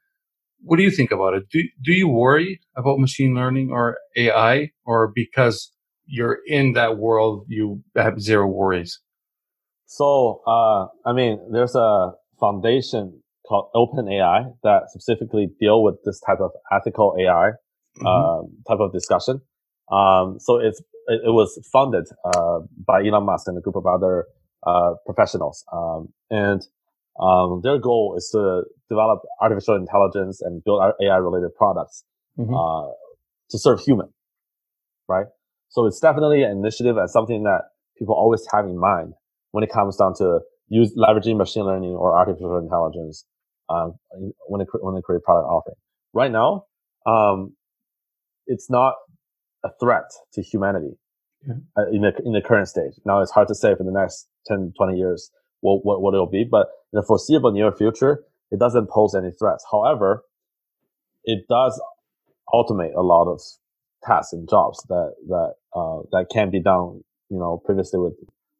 What 0.61 0.77
do 0.77 0.83
you 0.83 0.91
think 0.91 1.11
about 1.11 1.33
it? 1.33 1.49
Do 1.51 1.63
do 1.83 1.93
you 1.93 2.07
worry 2.07 2.61
about 2.77 2.99
machine 2.99 3.33
learning 3.33 3.71
or 3.71 3.97
AI, 4.15 4.69
or 4.85 5.07
because 5.07 5.71
you're 6.05 6.39
in 6.45 6.73
that 6.73 6.97
world, 6.97 7.45
you 7.47 7.81
have 7.95 8.21
zero 8.21 8.45
worries? 8.45 8.99
So, 9.87 10.43
uh, 10.45 10.85
I 11.05 11.13
mean, 11.13 11.39
there's 11.51 11.73
a 11.73 12.11
foundation 12.39 13.23
called 13.49 13.69
OpenAI 13.75 14.53
that 14.63 14.83
specifically 14.89 15.49
deal 15.59 15.83
with 15.83 15.95
this 16.05 16.21
type 16.21 16.39
of 16.39 16.51
ethical 16.71 17.15
AI 17.19 17.51
mm-hmm. 17.97 18.05
Um, 18.05 18.51
type 18.67 18.79
of 18.79 18.93
discussion. 18.93 19.41
Um, 19.91 20.37
so 20.39 20.59
it's 20.59 20.79
it, 21.07 21.21
it 21.25 21.31
was 21.31 21.59
funded 21.73 22.05
uh, 22.23 22.59
by 22.85 23.03
Elon 23.03 23.25
Musk 23.25 23.47
and 23.47 23.57
a 23.57 23.61
group 23.61 23.75
of 23.75 23.85
other 23.87 24.25
uh, 24.65 24.93
professionals, 25.05 25.65
um, 25.73 26.09
and 26.29 26.61
um, 27.19 27.61
their 27.63 27.79
goal 27.79 28.13
is 28.15 28.29
to 28.31 28.63
develop 28.87 29.21
artificial 29.41 29.75
intelligence 29.75 30.41
and 30.41 30.63
build 30.63 30.81
AI 31.01 31.17
related 31.17 31.53
products 31.55 32.03
mm-hmm. 32.37 32.53
uh, 32.53 32.91
to 33.49 33.57
serve 33.57 33.81
human, 33.81 34.09
right? 35.07 35.25
So 35.69 35.85
it's 35.87 35.99
definitely 35.99 36.43
an 36.43 36.51
initiative 36.51 36.97
and 36.97 37.09
something 37.09 37.43
that 37.43 37.61
people 37.97 38.15
always 38.15 38.45
have 38.53 38.65
in 38.65 38.77
mind 38.77 39.13
when 39.51 39.63
it 39.63 39.71
comes 39.71 39.97
down 39.97 40.13
to 40.17 40.39
use 40.67 40.95
leveraging 40.95 41.37
machine 41.37 41.63
learning 41.63 41.91
or 41.91 42.15
artificial 42.15 42.57
intelligence 42.57 43.25
uh, 43.69 43.89
when, 44.47 44.61
it, 44.61 44.67
when 44.81 44.95
they 44.95 45.01
create 45.01 45.23
product 45.23 45.47
offering. 45.47 45.75
Right 46.13 46.31
now, 46.31 46.65
um, 47.05 47.55
it's 48.47 48.69
not 48.69 48.95
a 49.63 49.69
threat 49.79 50.09
to 50.33 50.41
humanity 50.41 50.97
yeah. 51.47 51.53
uh, 51.77 51.87
in 51.91 52.01
the 52.01 52.11
in 52.25 52.33
the 52.33 52.41
current 52.41 52.67
stage. 52.67 52.93
Now 53.05 53.21
it's 53.21 53.31
hard 53.31 53.47
to 53.49 53.55
say 53.55 53.75
for 53.75 53.83
the 53.83 53.91
next 53.91 54.27
10, 54.47 54.73
20 54.77 54.97
years 54.97 55.31
what, 55.61 55.85
what, 55.85 56.01
what 56.01 56.13
it'll 56.13 56.29
be, 56.29 56.45
but 56.49 56.67
in 56.93 56.97
the 56.97 57.03
foreseeable 57.03 57.51
near 57.51 57.71
future, 57.71 58.23
it 58.51 58.59
doesn't 58.59 58.89
pose 58.89 59.13
any 59.13 59.31
threats. 59.37 59.63
However, 59.71 60.23
it 61.23 61.47
does 61.49 61.79
automate 62.53 62.95
a 62.95 63.01
lot 63.01 63.31
of 63.31 63.41
tasks 64.03 64.33
and 64.33 64.49
jobs 64.49 64.81
that 64.89 65.13
that 65.27 65.53
uh, 65.75 65.99
that 66.11 66.27
can 66.31 66.49
be 66.49 66.61
done, 66.61 67.01
you 67.29 67.37
know, 67.37 67.61
previously 67.65 67.99
with 67.99 68.13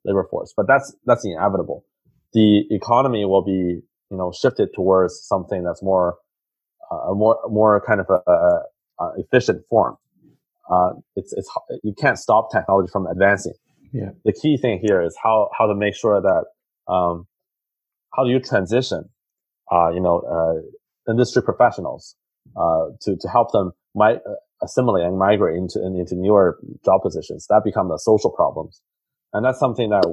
labor 0.06 0.28
force. 0.30 0.54
But 0.56 0.68
that's 0.68 0.96
that's 1.06 1.26
inevitable. 1.26 1.86
The 2.34 2.66
economy 2.70 3.26
will 3.26 3.44
be 3.44 3.82
you 4.10 4.18
know, 4.18 4.32
shifted 4.32 4.70
towards 4.74 5.20
something 5.28 5.64
that's 5.64 5.84
more, 5.84 6.18
uh, 6.92 7.12
a 7.12 7.16
more, 7.16 7.40
more 7.50 7.82
kind 7.86 8.00
of 8.00 8.08
a, 8.10 8.32
a, 8.32 8.64
a 9.00 9.12
efficient 9.18 9.64
form. 9.70 9.98
Uh, 10.70 10.92
it's, 11.16 11.34
it's, 11.34 11.50
you 11.84 11.94
can't 11.94 12.18
stop 12.18 12.52
technology 12.52 12.90
from 12.92 13.08
advancing. 13.08 13.54
Yeah. 13.92 14.10
The 14.24 14.34
key 14.34 14.58
thing 14.58 14.80
here 14.82 15.02
is 15.02 15.18
how, 15.22 15.50
how 15.58 15.68
to 15.68 15.76
make 15.76 15.96
sure 15.96 16.22
that, 16.22 16.92
um, 16.92 17.28
how 18.16 18.24
do 18.24 18.32
you 18.32 18.40
transition, 18.40 19.10
uh, 19.72 19.90
you 19.92 20.00
know, 20.00 20.20
uh, 20.20 21.12
industry 21.12 21.42
professionals, 21.42 22.16
uh, 22.56 22.86
to, 23.02 23.16
to 23.18 23.28
help 23.28 23.52
them 23.52 23.72
mi- 23.96 24.20
uh, 24.26 24.36
assimilate 24.62 25.06
and 25.06 25.18
migrate 25.18 25.56
into, 25.56 25.84
into 25.84 26.16
newer 26.16 26.60
job 26.84 27.02
positions. 27.02 27.48
That 27.50 27.64
become 27.64 27.88
the 27.88 27.98
social 27.98 28.32
problems. 28.32 28.82
And 29.34 29.46
that's 29.46 29.60
something 29.60 29.90
that 29.90 30.04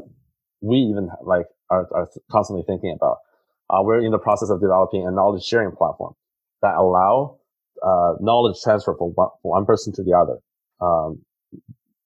we 0.60 0.76
even 0.76 1.10
like 1.22 1.46
are, 1.70 1.88
are 1.94 2.08
constantly 2.30 2.64
thinking 2.66 2.94
about. 2.94 3.18
Uh, 3.68 3.82
we're 3.82 4.04
in 4.04 4.12
the 4.12 4.18
process 4.18 4.50
of 4.50 4.60
developing 4.60 5.06
a 5.06 5.10
knowledge 5.10 5.42
sharing 5.42 5.74
platform 5.74 6.14
that 6.62 6.74
allow 6.76 7.38
uh, 7.82 8.14
knowledge 8.20 8.56
transfer 8.62 8.94
from 8.96 9.08
one, 9.14 9.28
from 9.42 9.50
one, 9.50 9.66
person 9.66 9.92
to 9.92 10.02
the 10.02 10.12
other. 10.12 10.38
Um, 10.80 11.22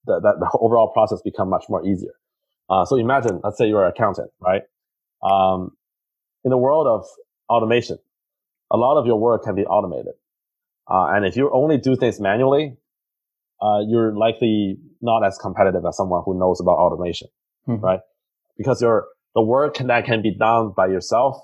that, 0.07 0.21
that 0.23 0.41
the 0.41 0.59
overall 0.61 0.89
process 0.93 1.21
become 1.23 1.49
much 1.49 1.65
more 1.69 1.87
easier. 1.87 2.13
Uh, 2.69 2.85
so 2.85 2.97
imagine, 2.97 3.41
let's 3.45 3.59
say 3.59 3.69
you're 3.69 3.85
an 3.85 3.91
accountant, 3.91 4.31
right? 4.41 4.63
Um, 5.23 5.73
in 6.45 6.51
the 6.51 6.57
world 6.57 6.87
of 6.87 7.05
automation, 7.49 7.99
a 8.71 8.77
lot 8.77 8.99
of 8.99 9.07
your 9.07 9.19
work 9.19 9.45
can 9.45 9.55
be 9.55 9.65
automated. 9.65 10.15
Uh, 10.89 11.07
and 11.13 11.27
if 11.27 11.37
you 11.37 11.51
only 11.53 11.77
do 11.77 11.97
things 11.97 12.21
manually, 12.21 12.77
uh, 13.61 13.81
you're 13.87 14.17
likely 14.17 14.79
not 15.03 15.25
as 15.25 15.37
competitive 15.39 15.85
as 15.87 15.97
someone 15.97 16.23
who 16.25 16.39
knows 16.39 16.61
about 16.61 16.79
automation, 16.79 17.29
mm-hmm. 17.69 17.85
right? 17.85 18.01
Because 18.57 18.81
your 18.81 19.07
the 19.35 19.43
work 19.43 19.79
that 19.79 20.05
can 20.07 20.23
be 20.23 20.35
done 20.35 20.73
by 20.77 20.87
yourself 20.87 21.37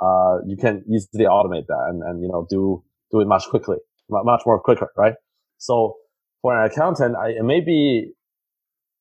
uh, 0.00 0.38
you 0.46 0.56
can 0.56 0.84
easily 0.92 1.24
automate 1.24 1.66
that 1.66 1.86
and, 1.88 2.02
and, 2.02 2.22
you 2.22 2.28
know, 2.28 2.46
do, 2.50 2.82
do 3.10 3.20
it 3.20 3.26
much 3.26 3.44
quickly, 3.48 3.78
much 4.08 4.42
more 4.44 4.60
quicker, 4.60 4.90
right? 4.96 5.14
So 5.58 5.96
for 6.42 6.58
an 6.58 6.70
accountant, 6.70 7.16
I, 7.16 7.30
it 7.30 7.44
may 7.44 7.60
be 7.60 8.12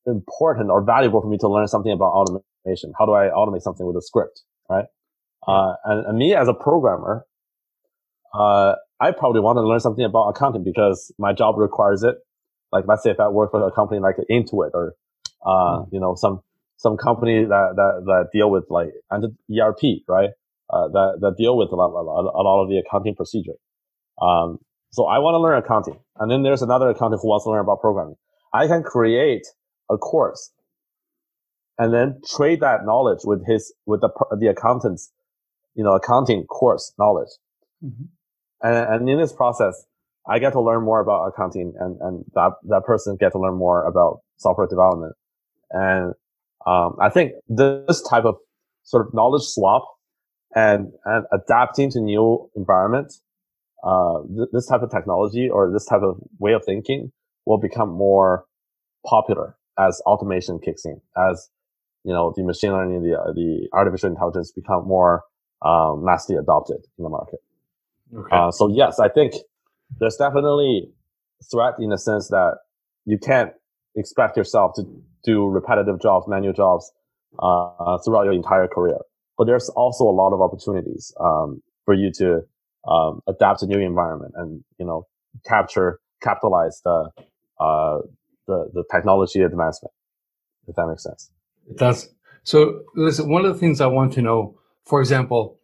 important 0.05 0.69
or 0.69 0.83
valuable 0.83 1.21
for 1.21 1.27
me 1.27 1.37
to 1.39 1.47
learn 1.47 1.67
something 1.67 1.91
about 1.91 2.11
automation. 2.11 2.93
How 2.97 3.05
do 3.05 3.13
I 3.13 3.27
automate 3.27 3.61
something 3.61 3.85
with 3.85 3.95
a 3.95 4.01
script, 4.01 4.41
right? 4.69 4.85
Uh, 5.47 5.73
and, 5.83 6.07
and, 6.07 6.17
me 6.17 6.33
as 6.33 6.47
a 6.47 6.53
programmer, 6.53 7.25
uh, 8.33 8.75
I 8.99 9.11
probably 9.11 9.41
want 9.41 9.57
to 9.57 9.61
learn 9.61 9.79
something 9.79 10.03
about 10.03 10.29
accounting 10.29 10.63
because 10.63 11.13
my 11.19 11.33
job 11.33 11.57
requires 11.57 12.01
it. 12.03 12.15
Like, 12.71 12.85
let's 12.87 13.03
say 13.03 13.11
if 13.11 13.19
I 13.19 13.27
work 13.27 13.51
for 13.51 13.65
a 13.65 13.71
company 13.71 13.99
like 13.99 14.15
Intuit 14.29 14.71
or, 14.73 14.95
uh, 15.45 15.49
mm. 15.49 15.89
you 15.91 15.99
know, 15.99 16.15
some, 16.15 16.41
some 16.77 16.97
company 16.97 17.45
that, 17.45 17.73
that, 17.75 18.03
that 18.05 18.29
deal 18.33 18.49
with 18.49 18.65
like 18.69 18.93
and 19.11 19.37
ERP, 19.51 20.01
right? 20.07 20.31
Uh, 20.75 20.89
that 20.89 21.17
that 21.21 21.35
deal 21.37 21.55
with 21.57 21.71
a 21.71 21.75
lot, 21.75 21.87
a 21.87 22.03
lot, 22.43 22.63
of 22.63 22.69
the 22.69 22.77
accounting 22.77 23.15
procedure. 23.15 23.55
Um, 24.21 24.59
so 24.91 25.05
I 25.05 25.19
want 25.19 25.35
to 25.35 25.39
learn 25.39 25.57
accounting, 25.57 25.99
and 26.17 26.29
then 26.29 26.43
there's 26.43 26.61
another 26.61 26.89
accountant 26.89 27.21
who 27.21 27.29
wants 27.29 27.45
to 27.45 27.51
learn 27.51 27.61
about 27.61 27.79
programming. 27.79 28.15
I 28.53 28.67
can 28.67 28.83
create 28.83 29.45
a 29.89 29.97
course, 29.97 30.51
and 31.77 31.93
then 31.93 32.19
trade 32.35 32.59
that 32.59 32.85
knowledge 32.85 33.19
with 33.23 33.45
his 33.47 33.73
with 33.85 34.01
the 34.01 34.09
the 34.37 34.47
accountant's, 34.47 35.13
you 35.75 35.83
know, 35.83 35.95
accounting 35.95 36.45
course 36.45 36.93
knowledge. 36.99 37.29
Mm-hmm. 37.83 38.05
And, 38.61 38.93
and 38.93 39.09
in 39.09 39.17
this 39.17 39.31
process, 39.31 39.85
I 40.27 40.39
get 40.39 40.53
to 40.53 40.61
learn 40.61 40.83
more 40.83 40.99
about 40.99 41.25
accounting, 41.27 41.73
and 41.79 41.97
and 42.01 42.25
that 42.33 42.51
that 42.63 42.83
person 42.83 43.15
get 43.17 43.31
to 43.31 43.39
learn 43.39 43.55
more 43.55 43.85
about 43.85 44.19
software 44.37 44.67
development. 44.67 45.15
And 45.71 46.13
um, 46.65 46.97
I 46.99 47.09
think 47.09 47.31
this 47.47 48.01
type 48.01 48.25
of 48.25 48.35
sort 48.83 49.07
of 49.07 49.13
knowledge 49.13 49.43
swap 49.43 49.94
and, 50.55 50.93
and 51.03 51.25
adapting 51.33 51.91
to 51.91 51.99
new 51.99 52.49
environment, 52.55 53.13
uh, 53.83 54.21
th- 54.35 54.49
this 54.53 54.65
type 54.65 54.81
of 54.81 54.89
technology 54.89 55.49
or 55.49 55.71
this 55.71 55.85
type 55.85 56.01
of 56.01 56.17
way 56.39 56.53
of 56.53 56.63
thinking 56.65 57.11
will 57.45 57.57
become 57.57 57.89
more 57.89 58.45
popular 59.05 59.57
as 59.77 60.01
automation 60.05 60.57
kicks 60.59 60.85
in, 60.85 60.99
as 61.17 61.49
you 62.03 62.13
know, 62.13 62.33
the 62.35 62.43
machine 62.43 62.71
learning, 62.71 63.01
the, 63.01 63.17
the 63.35 63.67
artificial 63.73 64.09
intelligence 64.09 64.51
become 64.51 64.87
more 64.87 65.23
um, 65.61 66.03
massively 66.05 66.37
adopted 66.37 66.77
in 66.97 67.03
the 67.03 67.09
market. 67.09 67.39
Okay. 68.15 68.35
Uh, 68.35 68.51
so 68.51 68.69
yes, 68.69 68.99
I 68.99 69.09
think 69.09 69.33
there's 69.99 70.15
definitely 70.15 70.89
threat 71.51 71.73
in 71.79 71.89
the 71.89 71.97
sense 71.97 72.29
that 72.29 72.59
you 73.05 73.17
can't 73.17 73.51
expect 73.95 74.37
yourself 74.37 74.73
to 74.75 74.83
do 75.23 75.47
repetitive 75.47 76.01
jobs, 76.01 76.27
manual 76.27 76.53
jobs, 76.53 76.91
uh, 77.39 77.97
throughout 77.97 78.23
your 78.23 78.33
entire 78.33 78.67
career 78.67 78.97
but 79.37 79.45
there's 79.45 79.69
also 79.69 80.03
a 80.05 80.11
lot 80.11 80.33
of 80.33 80.41
opportunities 80.41 81.13
um, 81.19 81.61
for 81.85 81.93
you 81.93 82.11
to 82.13 82.41
um, 82.87 83.21
adapt 83.27 83.59
to 83.61 83.67
new 83.67 83.79
environment 83.79 84.33
and 84.37 84.63
you 84.79 84.85
know 84.85 85.07
capture 85.45 85.99
capitalize 86.21 86.81
the 86.83 87.09
uh, 87.59 87.99
the 88.47 88.69
the 88.73 88.83
technology 88.91 89.41
advancement. 89.41 89.93
If 90.67 90.75
that 90.75 90.87
makes 90.87 91.03
sense. 91.03 91.29
It 91.69 91.77
does. 91.77 92.09
So 92.43 92.81
listen, 92.95 93.29
one 93.29 93.45
of 93.45 93.53
the 93.53 93.59
things 93.59 93.81
I 93.81 93.87
want 93.87 94.13
to 94.13 94.21
know, 94.21 94.57
for 94.85 94.99
example, 94.99 95.59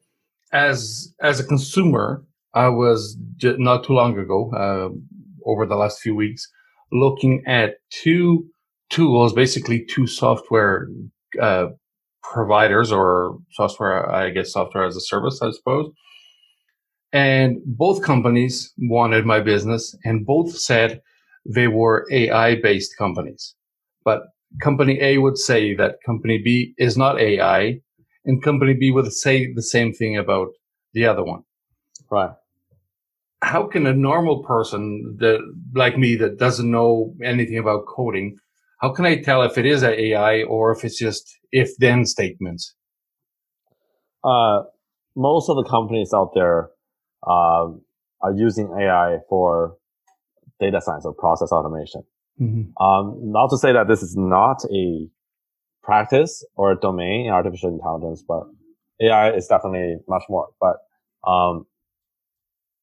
as 0.51 1.13
as 1.21 1.39
a 1.39 1.43
consumer, 1.43 2.23
I 2.53 2.69
was 2.69 3.17
not 3.43 3.83
too 3.83 3.93
long 3.93 4.17
ago, 4.17 4.51
uh, 4.53 4.89
over 5.45 5.65
the 5.65 5.75
last 5.75 5.99
few 5.99 6.15
weeks, 6.15 6.47
looking 6.91 7.43
at 7.47 7.75
two 7.89 8.45
tools, 8.89 9.33
basically 9.33 9.85
two 9.85 10.07
software 10.07 10.87
uh, 11.41 11.67
providers 12.23 12.91
or 12.91 13.37
software, 13.51 14.09
I 14.09 14.29
guess, 14.29 14.53
software 14.53 14.85
as 14.85 14.95
a 14.95 15.01
service, 15.01 15.41
I 15.41 15.51
suppose. 15.51 15.91
And 17.13 17.57
both 17.65 18.03
companies 18.03 18.73
wanted 18.77 19.25
my 19.25 19.41
business, 19.41 19.95
and 20.05 20.25
both 20.25 20.57
said 20.57 21.01
they 21.45 21.67
were 21.67 22.07
AI 22.11 22.55
based 22.55 22.97
companies. 22.97 23.55
But 24.05 24.23
company 24.61 24.99
A 25.01 25.17
would 25.17 25.37
say 25.37 25.75
that 25.75 25.95
company 26.05 26.37
B 26.37 26.73
is 26.77 26.97
not 26.97 27.19
AI, 27.19 27.81
and 28.25 28.43
company 28.43 28.73
B 28.73 28.91
would 28.91 29.11
say 29.11 29.51
the 29.53 29.63
same 29.63 29.93
thing 29.93 30.17
about 30.17 30.49
the 30.93 31.05
other 31.05 31.23
one. 31.23 31.43
Right. 32.09 32.31
How 33.41 33.67
can 33.67 33.87
a 33.87 33.93
normal 33.93 34.43
person 34.43 35.17
that 35.19 35.39
like 35.73 35.97
me 35.97 36.15
that 36.15 36.37
doesn't 36.37 36.69
know 36.69 37.13
anything 37.23 37.57
about 37.57 37.87
coding, 37.87 38.37
how 38.81 38.91
can 38.91 39.05
I 39.05 39.21
tell 39.21 39.43
if 39.43 39.57
it 39.57 39.65
is 39.65 39.83
an 39.83 39.93
AI 39.93 40.43
or 40.43 40.71
if 40.71 40.83
it's 40.83 40.97
just 40.97 41.37
if 41.51 41.69
then 41.77 42.05
statements? 42.05 42.73
Uh, 44.23 44.63
most 45.15 45.49
of 45.49 45.55
the 45.55 45.63
companies 45.69 46.11
out 46.13 46.31
there 46.33 46.69
um, 47.27 47.81
are 48.21 48.33
using 48.35 48.75
AI 48.79 49.17
for 49.29 49.77
data 50.59 50.81
science 50.81 51.05
or 51.05 51.13
process 51.13 51.51
automation. 51.51 52.03
Mm-hmm. 52.39 52.83
Um, 52.83 53.19
not 53.31 53.49
to 53.51 53.57
say 53.57 53.71
that 53.71 53.87
this 53.87 54.01
is 54.01 54.15
not 54.17 54.63
a 54.73 55.07
practice 55.83 56.43
or 56.55 56.71
a 56.71 56.75
domain 56.75 57.27
in 57.27 57.31
artificial 57.31 57.69
intelligence, 57.69 58.23
but 58.27 58.43
AI 58.99 59.31
is 59.31 59.47
definitely 59.47 59.97
much 60.07 60.23
more. 60.27 60.47
But 60.59 60.77
um, 61.29 61.65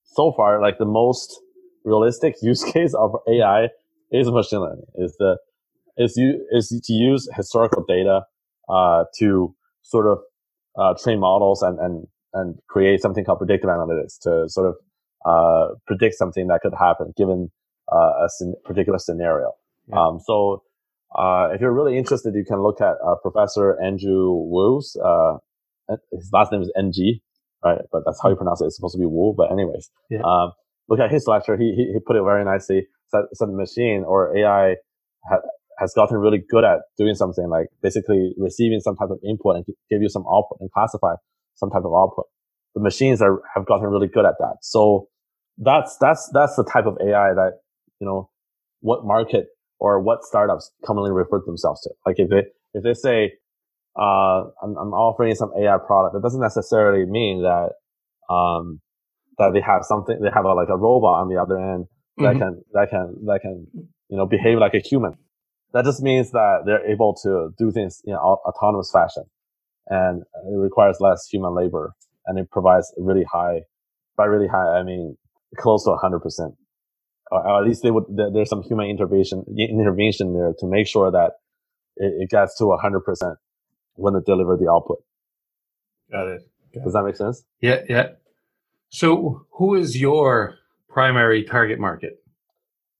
so 0.04 0.32
far, 0.36 0.60
like 0.60 0.78
the 0.78 0.84
most 0.84 1.40
realistic 1.84 2.34
use 2.42 2.62
case 2.62 2.94
of 2.94 3.16
AI 3.28 3.68
is 4.12 4.30
machine 4.30 4.60
learning. 4.60 4.86
Is 4.96 5.16
the 5.18 5.38
is 5.98 6.14
you 6.16 6.46
is 6.52 6.68
to 6.84 6.92
use 6.92 7.28
historical 7.36 7.84
data 7.88 8.22
uh, 8.68 9.04
to 9.18 9.54
sort 9.82 10.06
of 10.06 10.18
uh, 10.78 10.94
train 11.02 11.20
models 11.20 11.62
and 11.62 11.78
and 11.80 12.06
and 12.34 12.56
create 12.68 13.00
something 13.02 13.24
called 13.24 13.38
predictive 13.38 13.70
analytics 13.70 14.18
to 14.22 14.48
sort 14.48 14.68
of 14.68 14.76
uh, 15.26 15.74
predict 15.86 16.14
something 16.16 16.48
that 16.48 16.60
could 16.62 16.74
happen 16.78 17.12
given 17.16 17.50
uh, 17.92 18.26
a 18.26 18.28
particular 18.64 18.98
scenario. 18.98 19.52
Yeah. 19.88 20.00
Um, 20.00 20.20
so 20.24 20.62
uh, 21.16 21.48
if 21.52 21.60
you're 21.60 21.72
really 21.72 21.98
interested, 21.98 22.34
you 22.34 22.44
can 22.46 22.62
look 22.62 22.80
at 22.80 22.96
uh, 23.06 23.16
Professor 23.22 23.80
Andrew 23.82 24.32
Wu's. 24.32 24.96
Uh, 25.04 25.38
his 26.12 26.30
last 26.32 26.52
name 26.52 26.62
is 26.62 26.72
NG, 26.78 27.20
right? 27.64 27.80
But 27.92 28.02
that's 28.06 28.20
how 28.22 28.28
you 28.30 28.36
pronounce 28.36 28.60
it. 28.60 28.66
It's 28.66 28.76
supposed 28.76 28.94
to 28.94 28.98
be 28.98 29.06
Wu, 29.06 29.34
but 29.36 29.50
anyways, 29.50 29.90
yeah. 30.10 30.20
um, 30.24 30.52
look 30.88 31.00
at 31.00 31.10
his 31.10 31.26
lecture. 31.26 31.56
He, 31.56 31.74
he, 31.74 31.92
he 31.94 31.98
put 32.06 32.16
it 32.16 32.22
very 32.24 32.44
nicely. 32.44 32.86
Said, 33.08 33.22
said 33.32 33.48
the 33.48 33.52
machine 33.54 34.04
or 34.06 34.36
AI 34.36 34.76
ha- 35.24 35.40
has 35.78 35.92
gotten 35.94 36.16
really 36.18 36.42
good 36.50 36.64
at 36.64 36.80
doing 36.96 37.14
something 37.14 37.48
like 37.48 37.66
basically 37.82 38.32
receiving 38.36 38.80
some 38.80 38.96
type 38.96 39.10
of 39.10 39.18
input 39.28 39.56
and 39.56 39.64
give 39.90 40.02
you 40.02 40.08
some 40.08 40.24
output 40.26 40.58
and 40.60 40.70
classify 40.72 41.14
some 41.54 41.70
type 41.70 41.84
of 41.84 41.92
output. 41.94 42.26
The 42.74 42.82
machines 42.82 43.22
are 43.22 43.40
have 43.54 43.66
gotten 43.66 43.86
really 43.86 44.08
good 44.08 44.24
at 44.24 44.34
that. 44.38 44.56
So 44.62 45.08
that's 45.56 45.96
that's 46.00 46.30
that's 46.32 46.56
the 46.56 46.64
type 46.64 46.86
of 46.86 46.96
AI 47.00 47.34
that 47.34 47.52
you 48.00 48.06
know 48.06 48.30
what 48.80 49.04
market 49.04 49.46
or 49.80 50.00
what 50.00 50.24
startups 50.24 50.70
commonly 50.84 51.10
refer 51.10 51.40
themselves 51.44 51.80
to. 51.82 51.90
Like 52.06 52.16
if 52.18 52.28
they 52.28 52.42
if 52.74 52.82
they 52.82 52.94
say 52.94 53.32
uh, 53.98 54.44
I'm, 54.62 54.76
I'm 54.76 54.92
offering 54.92 55.34
some 55.34 55.50
AI 55.58 55.76
product, 55.84 56.14
that 56.14 56.22
doesn't 56.22 56.40
necessarily 56.40 57.04
mean 57.04 57.42
that 57.42 57.70
um, 58.32 58.80
that 59.38 59.52
they 59.54 59.60
have 59.60 59.82
something 59.82 60.18
they 60.20 60.30
have 60.32 60.44
a, 60.44 60.52
like 60.54 60.68
a 60.68 60.76
robot 60.76 61.22
on 61.22 61.28
the 61.28 61.40
other 61.40 61.58
end 61.58 61.86
that 62.18 62.34
mm-hmm. 62.34 62.38
can 62.38 62.62
that 62.72 62.90
can 62.90 63.14
that 63.26 63.40
can 63.42 63.66
you 64.08 64.16
know 64.16 64.26
behave 64.26 64.58
like 64.58 64.74
a 64.74 64.80
human. 64.80 65.14
That 65.72 65.84
just 65.84 66.02
means 66.02 66.30
that 66.30 66.62
they're 66.64 66.86
able 66.86 67.14
to 67.22 67.50
do 67.58 67.70
things 67.70 68.00
in 68.04 68.14
autonomous 68.14 68.90
fashion, 68.92 69.24
and 69.88 70.22
it 70.22 70.56
requires 70.56 70.96
less 71.00 71.28
human 71.30 71.54
labor, 71.54 71.94
and 72.26 72.38
it 72.38 72.50
provides 72.50 72.92
really 72.96 73.24
high. 73.30 73.62
By 74.16 74.24
really 74.24 74.48
high, 74.48 74.78
I 74.78 74.82
mean 74.82 75.16
close 75.56 75.84
to 75.84 75.90
100 75.90 76.20
percent 76.20 76.54
or 77.30 77.60
at 77.60 77.66
least 77.66 77.82
they 77.82 77.90
would, 77.90 78.04
there's 78.08 78.48
some 78.48 78.62
human 78.62 78.86
intervention, 78.86 79.44
intervention 79.56 80.34
there 80.34 80.54
to 80.58 80.66
make 80.66 80.86
sure 80.86 81.10
that 81.10 81.32
it, 81.96 82.22
it 82.22 82.30
gets 82.30 82.56
to 82.58 82.64
100% 82.64 83.34
when 83.94 84.14
they 84.14 84.20
deliver 84.24 84.56
the 84.56 84.70
output. 84.70 84.98
Got 86.10 86.28
it. 86.28 86.42
Got 86.74 86.84
Does 86.84 86.92
that 86.94 87.02
make 87.04 87.16
sense? 87.16 87.44
Yeah, 87.60 87.80
yeah. 87.88 88.08
So 88.90 89.46
who 89.52 89.74
is 89.74 90.00
your 90.00 90.56
primary 90.88 91.44
target 91.44 91.78
market? 91.78 92.22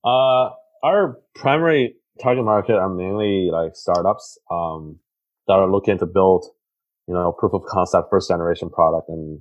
Uh, 0.05 0.51
our 0.83 1.19
primary 1.35 1.95
target 2.21 2.45
market 2.45 2.77
are 2.77 2.89
mainly 2.89 3.51
like 3.53 3.75
startups, 3.75 4.39
um, 4.51 4.99
that 5.47 5.55
are 5.55 5.71
looking 5.71 5.99
to 5.99 6.07
build, 6.07 6.47
you 7.07 7.15
know, 7.15 7.33
proof 7.33 7.55
of 7.55 7.63
concept 7.67 8.09
first 8.11 8.29
generation 8.29 8.71
product 8.71 9.09
and, 9.09 9.41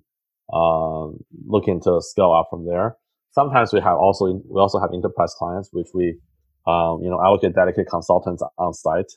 um, 0.54 1.20
looking 1.46 1.82
to 1.82 2.02
scale 2.02 2.32
up 2.32 2.48
from 2.50 2.66
there 2.66 2.96
sometimes 3.38 3.72
we 3.72 3.80
have 3.80 3.98
also 3.98 4.42
we 4.50 4.60
also 4.60 4.80
have 4.80 4.90
enterprise 4.94 5.34
clients 5.38 5.70
which 5.72 5.90
we 5.94 6.18
um, 6.66 7.02
you 7.04 7.10
know 7.10 7.20
allocate 7.24 7.54
dedicated 7.54 7.88
consultants 7.88 8.42
on 8.58 8.74
site 8.74 9.12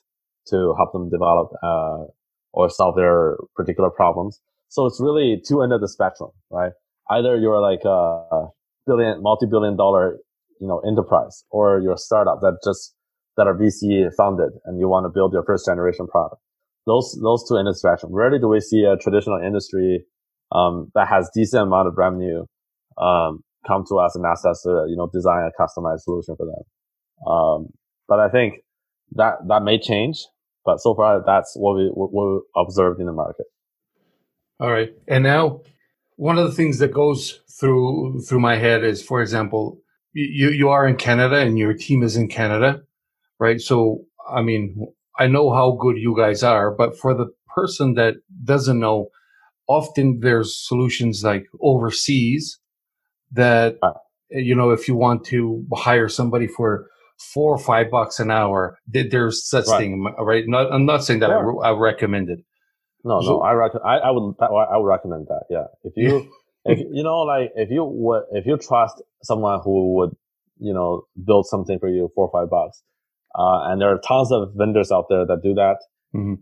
to 0.46 0.74
help 0.76 0.92
them 0.92 1.08
develop 1.08 1.48
uh, 1.62 2.04
or 2.52 2.68
solve 2.68 2.96
their 2.96 3.36
particular 3.56 3.90
problems. 3.90 4.40
So 4.68 4.86
it's 4.86 5.00
really 5.00 5.40
two 5.46 5.62
end 5.62 5.72
of 5.72 5.80
the 5.80 5.88
spectrum, 5.88 6.30
right? 6.50 6.72
Either 7.10 7.36
you're 7.36 7.60
like 7.60 7.84
a 7.84 8.46
billion, 8.86 9.22
multi-billion 9.22 9.76
dollar, 9.76 10.18
you 10.60 10.68
know, 10.68 10.80
enterprise, 10.80 11.44
or 11.50 11.80
you're 11.80 11.94
a 11.94 11.98
startup 11.98 12.40
that 12.40 12.58
just 12.64 12.94
that 13.36 13.46
are 13.46 13.54
VC 13.54 14.10
funded 14.16 14.50
and 14.64 14.78
you 14.78 14.88
want 14.88 15.04
to 15.04 15.10
build 15.10 15.32
your 15.32 15.44
first 15.44 15.66
generation 15.66 16.06
product. 16.06 16.40
Those 16.86 17.18
those 17.22 17.48
two 17.48 17.62
spectrum. 17.74 18.12
Rarely 18.12 18.38
do 18.38 18.48
we 18.48 18.60
see 18.60 18.84
a 18.84 18.96
traditional 18.96 19.38
industry 19.38 20.04
um, 20.52 20.90
that 20.94 21.08
has 21.08 21.30
decent 21.34 21.62
amount 21.62 21.88
of 21.88 21.94
revenue 21.96 22.44
um, 22.98 23.42
come 23.66 23.84
to 23.88 23.98
us 23.98 24.16
and 24.16 24.24
ask 24.26 24.44
us 24.46 24.62
to, 24.62 24.86
you 24.88 24.96
know, 24.96 25.08
design 25.12 25.48
a 25.48 25.62
customized 25.62 26.00
solution 26.00 26.36
for 26.36 26.46
them. 26.46 27.30
Um, 27.30 27.66
but 28.08 28.20
I 28.20 28.28
think 28.28 28.54
that, 29.12 29.34
that 29.48 29.62
may 29.62 29.78
change, 29.78 30.26
but 30.64 30.80
so 30.80 30.94
far 30.94 31.22
that's 31.24 31.54
what 31.56 31.76
we, 31.76 31.90
what 31.92 32.12
we 32.12 32.40
observed 32.56 33.00
in 33.00 33.06
the 33.06 33.12
market. 33.12 33.46
All 34.58 34.70
right. 34.70 34.90
And 35.08 35.24
now 35.24 35.60
one 36.16 36.38
of 36.38 36.46
the 36.46 36.52
things 36.52 36.78
that 36.78 36.92
goes 36.92 37.40
through, 37.58 38.20
through 38.22 38.40
my 38.40 38.56
head 38.56 38.84
is, 38.84 39.02
for 39.02 39.22
example, 39.22 39.80
you, 40.12 40.50
you 40.50 40.68
are 40.68 40.86
in 40.86 40.96
Canada 40.96 41.36
and 41.36 41.58
your 41.58 41.72
team 41.72 42.02
is 42.02 42.16
in 42.16 42.28
Canada, 42.28 42.82
right? 43.40 43.60
So, 43.60 44.04
I 44.30 44.42
mean, 44.42 44.86
I 45.18 45.26
know 45.26 45.52
how 45.52 45.72
good 45.72 45.96
you 45.96 46.14
guys 46.16 46.44
are, 46.44 46.70
but 46.70 46.96
for 46.96 47.14
the 47.14 47.26
person 47.54 47.94
that 47.94 48.14
doesn't 48.44 48.78
know, 48.78 49.08
often 49.66 50.20
there's 50.20 50.56
solutions 50.56 51.24
like 51.24 51.46
overseas 51.60 52.58
that 53.32 53.76
you 54.30 54.54
know 54.54 54.70
if 54.70 54.88
you 54.88 54.94
want 54.96 55.24
to 55.24 55.64
hire 55.74 56.08
somebody 56.08 56.46
for 56.46 56.86
four 57.18 57.54
or 57.54 57.58
five 57.58 57.90
bucks 57.90 58.18
an 58.18 58.30
hour 58.30 58.78
there's 58.86 59.48
such 59.48 59.66
right. 59.68 59.78
thing 59.78 60.04
right 60.18 60.44
not, 60.48 60.72
i'm 60.72 60.86
not 60.86 61.04
saying 61.04 61.20
that 61.20 61.30
yeah. 61.30 61.52
I, 61.62 61.70
I, 61.70 61.78
recommend 61.78 62.30
it 62.30 62.40
no 63.04 63.20
so, 63.20 63.28
no 63.28 63.40
i 63.42 63.52
rec- 63.52 63.84
I, 63.84 63.98
I 63.98 64.10
would 64.10 64.34
i 64.40 64.76
would 64.76 64.86
recommend 64.86 65.26
that 65.28 65.44
yeah 65.50 65.66
if 65.84 65.92
you 65.96 66.28
if 66.64 66.78
you 66.78 67.02
know 67.02 67.20
like 67.20 67.52
if 67.54 67.70
you 67.70 67.84
would 67.84 68.22
if 68.32 68.46
you 68.46 68.56
trust 68.56 69.02
someone 69.22 69.60
who 69.62 69.94
would 69.96 70.10
you 70.58 70.72
know 70.72 71.02
build 71.24 71.46
something 71.46 71.78
for 71.78 71.88
you 71.88 72.10
four 72.14 72.28
or 72.28 72.32
five 72.32 72.50
bucks 72.50 72.82
uh, 73.34 73.70
and 73.70 73.80
there 73.80 73.88
are 73.88 74.00
tons 74.06 74.32
of 74.32 74.50
vendors 74.56 74.90
out 74.90 75.06
there 75.08 75.26
that 75.26 75.40
do 75.42 75.54
that 75.54 75.76
mm-hmm. 76.14 76.34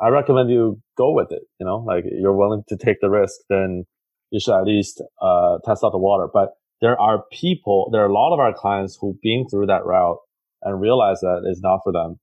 i 0.00 0.08
recommend 0.08 0.50
you 0.50 0.80
go 0.96 1.12
with 1.12 1.30
it 1.30 1.42
you 1.58 1.66
know 1.66 1.78
like 1.78 2.04
you're 2.10 2.36
willing 2.36 2.62
to 2.68 2.76
take 2.76 3.00
the 3.00 3.10
risk 3.10 3.40
then 3.48 3.84
you 4.30 4.40
should 4.40 4.58
at 4.58 4.64
least 4.64 5.02
uh, 5.20 5.58
test 5.64 5.84
out 5.84 5.92
the 5.92 5.98
water. 5.98 6.28
But 6.32 6.50
there 6.80 7.00
are 7.00 7.24
people, 7.32 7.88
there 7.92 8.02
are 8.02 8.08
a 8.08 8.12
lot 8.12 8.34
of 8.34 8.40
our 8.40 8.52
clients 8.52 8.98
who've 9.00 9.20
been 9.22 9.46
through 9.50 9.66
that 9.66 9.84
route 9.84 10.18
and 10.62 10.80
realize 10.80 11.20
that 11.20 11.42
it's 11.46 11.60
not 11.60 11.80
for 11.84 11.92
them. 11.92 12.18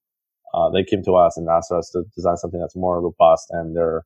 Uh, 0.54 0.70
they 0.70 0.84
came 0.84 1.04
to 1.04 1.14
us 1.14 1.38
and 1.38 1.48
asked 1.50 1.72
us 1.72 1.90
to 1.94 2.04
design 2.16 2.38
something 2.38 2.60
that's 2.60 2.76
more 2.76 3.02
robust, 3.02 3.48
and 3.50 3.76
they're 3.76 4.04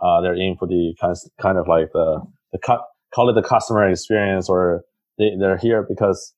uh, 0.00 0.20
they're 0.20 0.36
in 0.36 0.54
for 0.56 0.68
the 0.68 0.94
kind 1.00 1.10
of, 1.10 1.18
kind 1.42 1.58
of 1.58 1.66
like 1.66 1.88
the 1.92 2.20
the 2.52 2.58
cut 2.58 2.82
call 3.12 3.28
it 3.28 3.32
the 3.32 3.46
customer 3.46 3.88
experience, 3.90 4.48
or 4.48 4.82
they 5.18 5.30
they're 5.36 5.56
here 5.56 5.84
because 5.88 6.32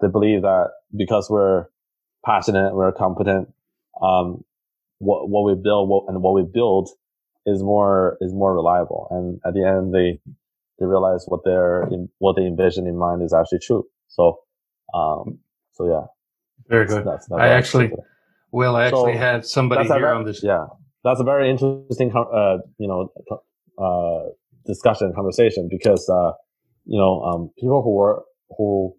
they 0.00 0.08
believe 0.08 0.42
that 0.42 0.70
because 0.96 1.30
we're 1.30 1.66
passionate, 2.24 2.74
we're 2.74 2.92
competent, 2.92 3.48
um, 4.00 4.44
what 4.98 5.28
what 5.28 5.44
we 5.44 5.54
build 5.60 5.88
what, 5.88 6.04
and 6.08 6.22
what 6.22 6.34
we 6.34 6.42
build 6.42 6.88
is 7.46 7.62
more 7.62 8.16
is 8.20 8.32
more 8.32 8.54
reliable. 8.54 9.08
And 9.10 9.40
at 9.46 9.54
the 9.54 9.66
end, 9.66 9.94
they 9.94 10.20
they 10.78 10.86
realize 10.86 11.24
what 11.26 11.40
they're 11.44 11.88
what 12.18 12.36
they 12.36 12.46
envision 12.46 12.86
in 12.86 12.96
mind 12.96 13.22
is 13.22 13.32
actually 13.32 13.60
true. 13.60 13.86
So, 14.08 14.40
um, 14.94 15.38
so 15.72 15.88
yeah, 15.88 16.06
very 16.68 16.86
good. 16.86 17.04
That's, 17.04 17.26
that's 17.26 17.40
I 17.40 17.48
actually, 17.48 17.92
well, 18.50 18.76
I 18.76 18.86
actually 18.86 19.14
so 19.14 19.18
had 19.18 19.46
somebody 19.46 19.84
here 19.84 20.00
very, 20.00 20.16
on 20.16 20.24
this. 20.24 20.42
Yeah, 20.42 20.66
that's 21.02 21.20
a 21.20 21.24
very 21.24 21.50
interesting, 21.50 22.12
uh, 22.14 22.58
you 22.78 22.88
know, 22.88 23.12
uh, 23.78 24.30
discussion 24.66 25.12
conversation 25.14 25.68
because 25.70 26.08
uh, 26.08 26.32
you 26.86 26.98
know 26.98 27.22
um, 27.22 27.50
people 27.58 27.82
who 27.82 27.90
work 27.90 28.24
who 28.56 28.94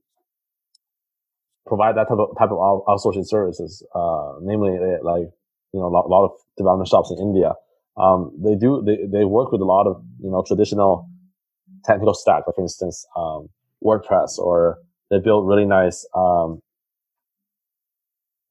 provide 1.65 1.95
that 1.97 2.07
type 2.07 2.17
of 2.17 2.37
type 2.37 2.51
of 2.51 2.57
outsourcing 2.87 3.25
services, 3.27 3.85
uh, 3.95 4.33
namely 4.41 4.71
eh, 4.71 4.97
like 5.01 5.27
you 5.73 5.79
know 5.79 5.87
a 5.87 5.93
lot, 5.93 6.05
a 6.05 6.09
lot 6.09 6.25
of 6.25 6.31
development 6.57 6.87
shops 6.89 7.11
in 7.11 7.17
India. 7.19 7.53
Um, 7.97 8.31
they 8.37 8.55
do 8.55 8.83
they, 8.85 9.05
they 9.11 9.25
work 9.25 9.51
with 9.51 9.61
a 9.61 9.65
lot 9.65 9.87
of 9.87 10.03
you 10.21 10.29
know 10.29 10.43
traditional 10.45 11.09
technical 11.83 12.13
stack, 12.13 12.43
like 12.47 12.55
for 12.55 12.61
instance 12.61 13.05
um, 13.15 13.49
WordPress, 13.83 14.37
or 14.37 14.79
they 15.09 15.19
build 15.19 15.47
really 15.47 15.65
nice 15.65 16.05
um, 16.15 16.59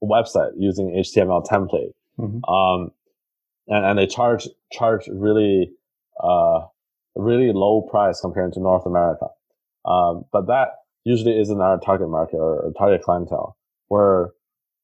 website 0.03 0.53
using 0.59 0.91
HTML 0.91 1.47
template. 1.47 1.93
Mm-hmm. 2.19 2.45
Um, 2.45 2.91
and, 3.67 3.85
and 3.85 3.99
they 3.99 4.07
charge 4.07 4.49
charge 4.73 5.09
really 5.09 5.71
uh, 6.23 6.61
really 7.17 7.53
low 7.53 7.83
price 7.83 8.21
compared 8.21 8.53
to 8.55 8.61
North 8.61 8.87
America. 8.87 9.27
Um, 9.85 10.25
but 10.33 10.47
that 10.47 10.69
usually 11.05 11.39
isn't 11.39 11.61
our 11.61 11.79
target 11.79 12.09
market 12.09 12.37
or, 12.37 12.73
target 12.79 13.03
clientele. 13.03 13.57
We're 13.89 14.29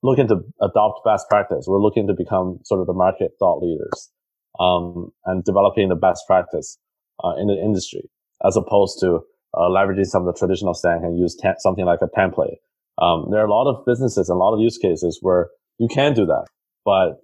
looking 0.03 0.29
to 0.29 0.41
adopt 0.61 1.05
best 1.05 1.29
practice. 1.29 1.65
We're 1.67 1.81
looking 1.81 2.07
to 2.07 2.15
become 2.15 2.61
sort 2.65 2.81
of 2.81 2.87
the 2.87 2.93
market 2.93 3.33
thought 3.39 3.63
leaders 3.63 4.11
um, 4.59 5.11
and 5.25 5.45
developing 5.45 5.89
the 5.89 5.95
best 5.95 6.25
practice 6.27 6.79
uh, 7.25 7.35
in 7.39 7.49
the 7.49 7.55
industry, 7.55 8.09
as 8.47 8.57
opposed 8.57 9.01
to 9.01 9.21
uh, 9.55 9.69
leveraging 9.69 10.07
some 10.07 10.27
of 10.27 10.33
the 10.33 10.39
traditional 10.39 10.75
stack 10.75 11.01
and 11.03 11.19
use 11.19 11.37
te- 11.37 11.49
something 11.59 11.85
like 11.85 12.01
a 12.03 12.09
template. 12.19 12.57
Um, 13.01 13.29
there 13.31 13.41
are 13.41 13.47
a 13.47 13.51
lot 13.51 13.69
of 13.69 13.85
businesses 13.87 14.29
and 14.29 14.37
a 14.37 14.39
lot 14.39 14.55
of 14.55 14.61
use 14.61 14.79
cases 14.79 15.19
where 15.23 15.49
you 15.79 15.89
can 15.89 16.13
do 16.13 16.27
that, 16.27 16.47
but 16.85 17.21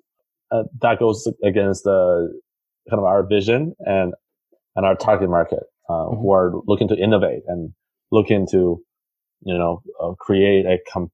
uh, 0.51 0.65
that 0.81 0.99
goes 0.99 1.29
against 1.45 1.85
the 1.85 2.41
kind 2.89 2.99
of 2.99 3.05
our 3.05 3.27
vision 3.27 3.75
and 3.81 4.15
and 4.77 4.87
our 4.87 4.95
target 4.95 5.29
market 5.29 5.65
uh, 5.89 5.93
mm-hmm. 5.93 6.21
who 6.21 6.33
are 6.33 6.53
looking 6.67 6.89
to 6.89 6.97
innovate 6.97 7.43
and 7.47 7.73
looking 8.11 8.47
to 8.51 8.83
you 9.43 9.59
know 9.59 9.83
uh, 10.01 10.13
create 10.15 10.67
a 10.67 10.79
com- 10.93 11.11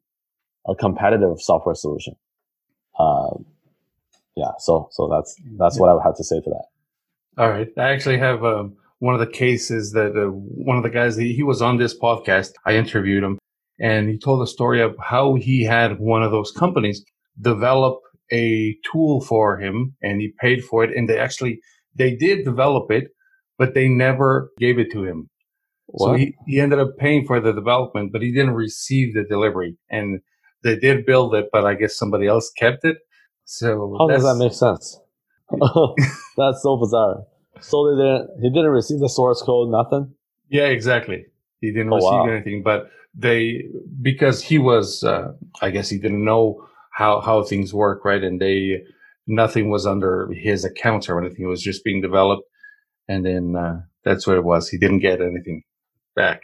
a 0.66 0.74
competitive 0.74 1.40
software 1.40 1.74
solution. 1.74 2.14
Um, 2.98 3.46
yeah, 4.36 4.52
so 4.58 4.88
so 4.92 5.08
that's 5.08 5.34
that's 5.58 5.78
what 5.78 5.90
I 5.90 5.94
would 5.94 6.04
have 6.04 6.16
to 6.16 6.24
say 6.24 6.40
to 6.40 6.50
that. 6.50 7.42
All 7.42 7.50
right, 7.50 7.68
I 7.76 7.92
actually 7.92 8.18
have 8.18 8.44
um, 8.44 8.76
one 8.98 9.14
of 9.14 9.20
the 9.20 9.26
cases 9.26 9.92
that 9.92 10.16
uh, 10.16 10.30
one 10.30 10.76
of 10.76 10.82
the 10.82 10.90
guys 10.90 11.16
he 11.16 11.42
was 11.42 11.62
on 11.62 11.78
this 11.78 11.98
podcast. 11.98 12.52
I 12.66 12.74
interviewed 12.74 13.24
him, 13.24 13.38
and 13.78 14.08
he 14.08 14.18
told 14.18 14.42
a 14.42 14.46
story 14.46 14.80
of 14.80 14.94
how 14.98 15.34
he 15.34 15.64
had 15.64 15.98
one 15.98 16.22
of 16.22 16.30
those 16.30 16.52
companies 16.52 17.04
develop 17.40 17.98
a 18.32 18.76
tool 18.90 19.20
for 19.20 19.58
him 19.58 19.94
and 20.02 20.20
he 20.20 20.32
paid 20.40 20.64
for 20.64 20.82
it 20.84 20.96
and 20.96 21.08
they 21.08 21.18
actually 21.18 21.60
they 21.94 22.14
did 22.14 22.44
develop 22.44 22.90
it 22.90 23.08
but 23.58 23.74
they 23.74 23.88
never 23.88 24.50
gave 24.58 24.78
it 24.78 24.90
to 24.90 25.04
him 25.04 25.28
what? 25.92 26.08
so 26.08 26.14
he, 26.14 26.34
he 26.46 26.60
ended 26.60 26.78
up 26.78 26.96
paying 26.98 27.26
for 27.26 27.40
the 27.40 27.52
development 27.52 28.12
but 28.12 28.22
he 28.22 28.32
didn't 28.32 28.54
receive 28.54 29.14
the 29.14 29.24
delivery. 29.24 29.76
And 29.90 30.20
they 30.62 30.76
did 30.76 31.06
build 31.06 31.34
it 31.34 31.46
but 31.52 31.64
i 31.64 31.74
guess 31.74 31.96
somebody 31.96 32.26
else 32.26 32.50
kept 32.50 32.84
it. 32.84 32.98
So 33.44 33.96
how 33.98 34.08
does 34.08 34.22
that 34.22 34.36
make 34.36 34.52
sense? 34.52 34.98
That's 36.36 36.62
so 36.62 36.76
bizarre. 36.76 37.24
So 37.60 37.90
they 37.90 38.02
didn't 38.02 38.30
he 38.42 38.50
didn't 38.50 38.70
receive 38.70 39.00
the 39.00 39.08
source 39.08 39.42
code 39.42 39.70
nothing? 39.70 40.14
Yeah 40.48 40.66
exactly. 40.66 41.26
He 41.60 41.72
didn't 41.72 41.92
oh, 41.92 41.96
receive 41.96 42.10
wow. 42.10 42.28
anything 42.28 42.62
but 42.62 42.90
they 43.14 43.64
because 44.00 44.42
he 44.42 44.56
was 44.56 45.04
uh, 45.04 45.32
i 45.60 45.68
guess 45.68 45.90
he 45.90 45.98
didn't 45.98 46.24
know 46.24 46.66
how 46.92 47.20
how 47.20 47.42
things 47.42 47.74
work, 47.74 48.04
right? 48.04 48.22
And 48.22 48.40
they 48.40 48.82
nothing 49.26 49.70
was 49.70 49.86
under 49.86 50.30
his 50.32 50.64
account 50.64 51.08
or 51.08 51.20
anything; 51.20 51.44
it 51.44 51.48
was 51.48 51.62
just 51.62 51.84
being 51.84 52.00
developed, 52.00 52.48
and 53.08 53.24
then 53.24 53.56
uh, 53.56 53.80
that's 54.04 54.26
what 54.26 54.36
it 54.36 54.44
was. 54.44 54.68
He 54.68 54.78
didn't 54.78 55.00
get 55.00 55.20
anything 55.20 55.64
back. 56.14 56.42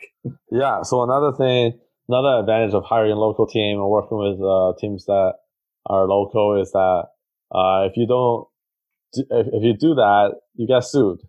Yeah. 0.51 0.83
So 0.83 1.03
another 1.03 1.33
thing, 1.37 1.79
another 2.09 2.41
advantage 2.41 2.75
of 2.75 2.85
hiring 2.85 3.13
a 3.13 3.17
local 3.17 3.47
team 3.47 3.79
or 3.79 3.91
working 3.91 4.19
with 4.19 4.41
uh, 4.41 4.79
teams 4.81 5.05
that 5.07 5.35
are 5.87 6.07
local 6.07 6.61
is 6.61 6.73
that 6.73 7.05
uh, 7.51 7.87
if 7.87 7.97
you 7.97 8.07
don't, 8.07 8.47
if, 9.13 9.47
if 9.53 9.63
you 9.63 9.75
do 9.75 9.95
that, 9.95 10.35
you 10.55 10.67
get 10.67 10.85
sued. 10.85 11.21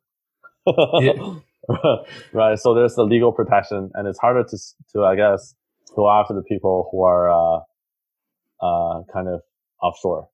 right. 2.33 2.59
So 2.59 2.73
there's 2.73 2.95
the 2.95 3.03
legal 3.03 3.31
protection, 3.31 3.91
and 3.93 4.07
it's 4.07 4.19
harder 4.19 4.43
to 4.43 4.57
to 4.93 5.03
I 5.05 5.15
guess 5.15 5.55
go 5.95 6.09
after 6.09 6.33
the 6.33 6.43
people 6.43 6.89
who 6.91 7.03
are 7.03 7.29
uh, 7.29 7.59
uh, 8.61 9.03
kind 9.13 9.27
of 9.27 9.41
offshore. 9.81 10.29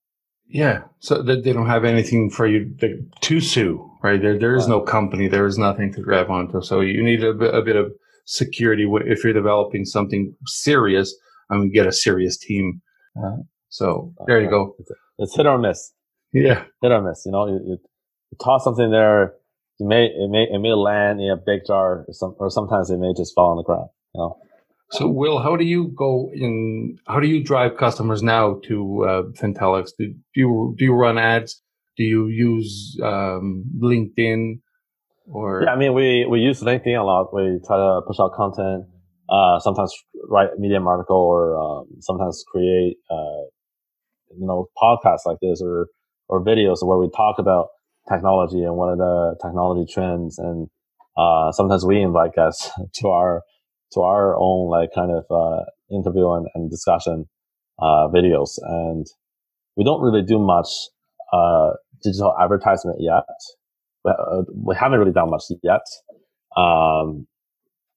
Yeah, 0.48 0.84
so 1.00 1.22
that 1.24 1.44
they 1.44 1.54
don't 1.54 1.68
have 1.68 1.86
anything 1.86 2.30
for 2.30 2.46
you 2.46 2.74
to, 2.80 3.04
to 3.22 3.40
sue, 3.42 3.92
right? 4.04 4.22
There, 4.22 4.38
there 4.38 4.56
is 4.56 4.68
no 4.68 4.80
company, 4.80 5.28
there 5.28 5.48
is 5.48 5.58
nothing 5.58 5.92
to 5.94 6.02
grab 6.02 6.30
onto. 6.30 6.62
So 6.62 6.82
you 6.82 7.04
need 7.04 7.24
a 7.24 7.34
bit, 7.34 7.54
a 7.54 7.62
bit 7.62 7.76
of 7.76 7.92
security 8.26 8.88
if 9.06 9.24
you're 9.24 9.34
developing 9.34 9.86
something 9.86 10.36
serious. 10.46 11.16
I 11.50 11.58
mean, 11.58 11.72
get 11.72 11.88
a 11.88 11.92
serious 11.92 12.38
team. 12.38 12.82
Uh, 13.18 13.38
so 13.70 14.14
there 14.28 14.42
you 14.42 14.50
go. 14.50 14.76
It's, 14.80 14.92
it's, 15.18 15.36
hit 15.36 15.46
or 15.46 15.58
miss. 15.58 15.94
Yeah, 16.32 16.64
hit 16.82 16.92
or 16.92 17.02
miss. 17.02 17.24
You 17.26 17.32
know, 17.32 17.48
you, 17.48 17.60
you, 17.66 17.78
toss 18.44 18.64
something 18.64 18.92
there, 18.92 19.34
you 19.80 19.88
may 19.88 20.06
it 20.06 20.30
may 20.30 20.44
it 20.52 20.60
may 20.60 20.74
land 20.74 21.22
in 21.22 21.30
a 21.30 21.38
big 21.38 21.62
jar, 21.66 22.06
or, 22.08 22.14
some, 22.14 22.36
or 22.38 22.50
sometimes 22.50 22.90
it 22.90 22.98
may 22.98 23.14
just 23.16 23.34
fall 23.34 23.52
on 23.52 23.58
the 23.58 23.64
ground. 23.64 23.90
You 24.14 24.22
know. 24.22 24.38
So, 24.96 25.10
Will, 25.10 25.40
how 25.40 25.56
do 25.56 25.66
you 25.66 25.90
go 25.96 26.32
in? 26.34 26.98
How 27.08 27.20
do 27.20 27.28
you 27.28 27.44
drive 27.44 27.78
customers 27.78 28.24
now 28.24 28.60
to 28.68 29.06
uh? 29.06 29.22
Do, 29.42 29.84
do 29.98 30.14
you 30.36 30.76
do 30.78 30.86
you 30.86 30.94
run 30.94 31.18
ads? 31.18 31.62
Do 31.98 32.04
you 32.04 32.28
use 32.28 32.98
um, 33.04 33.66
LinkedIn? 33.82 34.60
Or 35.28 35.64
yeah, 35.64 35.72
I 35.72 35.76
mean, 35.78 35.94
we 35.94 36.26
we 36.30 36.40
use 36.40 36.62
LinkedIn 36.62 37.00
a 37.00 37.04
lot. 37.04 37.34
We 37.34 37.60
try 37.66 37.78
to 37.78 38.02
push 38.08 38.20
out 38.20 38.34
content. 38.34 38.86
Uh, 39.30 39.60
sometimes 39.60 39.94
write 40.30 40.50
a 40.56 40.60
Medium 40.60 40.88
article, 40.88 41.18
or 41.18 41.58
um, 41.58 41.88
sometimes 42.00 42.44
create 42.48 42.98
uh, 43.10 43.44
you 44.38 44.46
know 44.48 44.68
podcasts 44.82 45.26
like 45.26 45.38
this, 45.42 45.62
or 45.62 45.88
or 46.30 46.44
videos 46.44 46.86
where 46.86 46.98
we 46.98 47.10
talk 47.16 47.40
about 47.40 47.68
technology 48.10 48.64
and 48.64 48.76
what 48.76 48.88
are 48.90 48.98
the 48.98 49.36
technology 49.46 49.92
trends. 49.92 50.38
And 50.40 50.68
uh, 51.18 51.52
sometimes 51.52 51.86
we 51.86 52.02
invite 52.02 52.34
guests 52.36 52.72
to 52.96 53.08
our 53.10 53.42
to 53.94 54.02
our 54.02 54.36
own 54.38 54.70
like 54.70 54.90
kind 54.94 55.12
of 55.12 55.26
uh, 55.30 55.64
interview 55.92 56.32
and, 56.32 56.48
and 56.56 56.70
discussion 56.70 57.26
uh, 57.80 58.08
videos, 58.14 58.58
and 58.62 59.06
we 59.76 59.84
don't 59.84 60.02
really 60.02 60.22
do 60.24 60.40
much 60.40 60.70
uh, 61.34 61.72
digital 62.04 62.36
advertisement 62.40 62.98
yet. 63.00 63.24
Uh, 64.06 64.44
we 64.54 64.76
haven't 64.76 65.00
really 65.00 65.12
done 65.12 65.30
much 65.30 65.44
yet. 65.64 65.82
Um, 66.56 67.28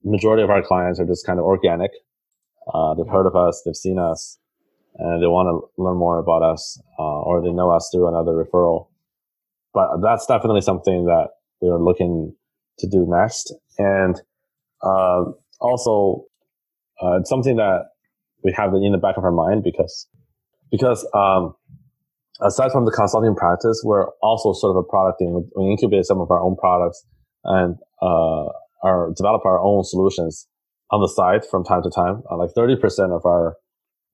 majority 0.04 0.42
of 0.42 0.50
our 0.50 0.62
clients 0.62 0.98
are 1.00 1.06
just 1.06 1.26
kind 1.26 1.38
of 1.38 1.44
organic. 1.44 1.90
Uh, 2.72 2.94
they've 2.94 3.08
heard 3.08 3.26
of 3.26 3.36
us, 3.36 3.62
they've 3.64 3.76
seen 3.76 3.98
us, 3.98 4.38
and 4.96 5.22
they 5.22 5.26
want 5.26 5.46
to 5.48 5.82
learn 5.82 5.96
more 5.96 6.18
about 6.18 6.42
us, 6.42 6.80
uh, 6.98 7.20
or 7.20 7.42
they 7.42 7.52
know 7.52 7.70
us 7.70 7.88
through 7.92 8.08
another 8.08 8.32
referral. 8.32 8.88
But 9.72 10.00
that's 10.02 10.26
definitely 10.26 10.62
something 10.62 11.06
that 11.06 11.28
we 11.60 11.68
are 11.68 11.80
looking 11.80 12.34
to 12.78 12.88
do 12.88 13.06
next. 13.08 13.54
And 13.78 14.20
also 15.60 16.24
uh, 17.02 17.18
it's 17.20 17.30
something 17.30 17.56
that 17.56 17.86
we 18.44 18.52
have 18.56 18.72
in 18.74 18.92
the 18.92 18.98
back 18.98 19.16
of 19.16 19.24
our 19.24 19.32
mind 19.32 19.62
because 19.62 20.06
because 20.70 21.06
um, 21.14 21.54
aside 22.40 22.72
from 22.72 22.84
the 22.84 22.92
consulting 22.92 23.34
practice, 23.34 23.82
we're 23.84 24.08
also 24.22 24.52
sort 24.52 24.76
of 24.76 24.84
a 24.84 24.88
product 24.88 25.18
team. 25.18 25.48
We 25.56 25.70
incubate 25.70 26.04
some 26.04 26.20
of 26.20 26.30
our 26.30 26.40
own 26.40 26.56
products 26.56 27.04
and 27.44 27.76
uh, 28.02 28.46
our 28.84 29.12
develop 29.16 29.44
our 29.44 29.60
own 29.60 29.84
solutions 29.84 30.46
on 30.90 31.00
the 31.00 31.08
side 31.08 31.44
from 31.50 31.64
time 31.64 31.82
to 31.82 31.90
time. 31.90 32.22
Uh, 32.30 32.36
like 32.36 32.50
thirty 32.54 32.76
percent 32.76 33.12
of 33.12 33.24
our 33.24 33.56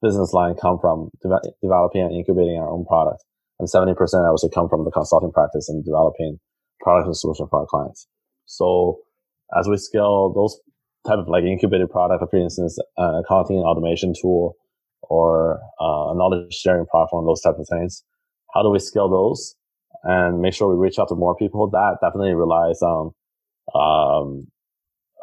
business 0.03 0.33
line 0.33 0.55
come 0.61 0.79
from 0.81 1.11
de- 1.23 1.53
developing 1.63 2.03
and 2.03 2.13
incubating 2.13 2.59
our 2.59 2.69
own 2.71 2.85
product, 2.85 3.25
and 3.59 3.69
seventy 3.69 3.95
percent 3.95 4.25
obviously 4.25 4.51
come 4.55 4.69
from 4.69 4.85
the 4.85 4.91
consulting 4.91 5.33
practice 5.33 5.69
and 5.69 5.85
developing 5.85 6.39
products 6.81 7.07
and 7.07 7.17
solutions 7.17 7.49
for 7.51 7.61
our 7.61 7.67
clients. 7.67 8.09
So 8.47 9.01
as 9.59 9.69
we 9.69 9.77
scale 9.77 10.33
those 10.33 10.59
type 11.07 11.19
of 11.19 11.29
like 11.29 11.45
incubated 11.45 11.91
product, 11.91 12.25
for 12.31 12.37
instance, 12.37 12.79
an 12.97 13.23
accounting 13.25 13.59
automation 13.59 14.15
tool 14.21 14.57
or 15.03 15.61
uh, 15.81 16.13
a 16.13 16.15
knowledge 16.15 16.53
sharing 16.55 16.87
platform, 16.91 17.27
those 17.27 17.41
type 17.41 17.57
of 17.59 17.67
things. 17.69 18.03
How 18.55 18.63
do 18.63 18.71
we 18.71 18.79
scale 18.79 19.09
those 19.09 19.55
and 20.05 20.41
make 20.41 20.55
sure 20.55 20.69
we 20.69 20.81
reach 20.81 20.99
out 20.99 21.09
to 21.09 21.15
more 21.15 21.37
people? 21.37 21.69
That 21.71 21.99
definitely 22.01 22.35
relies 22.35 22.81
on, 22.83 23.13
um, 23.75 24.47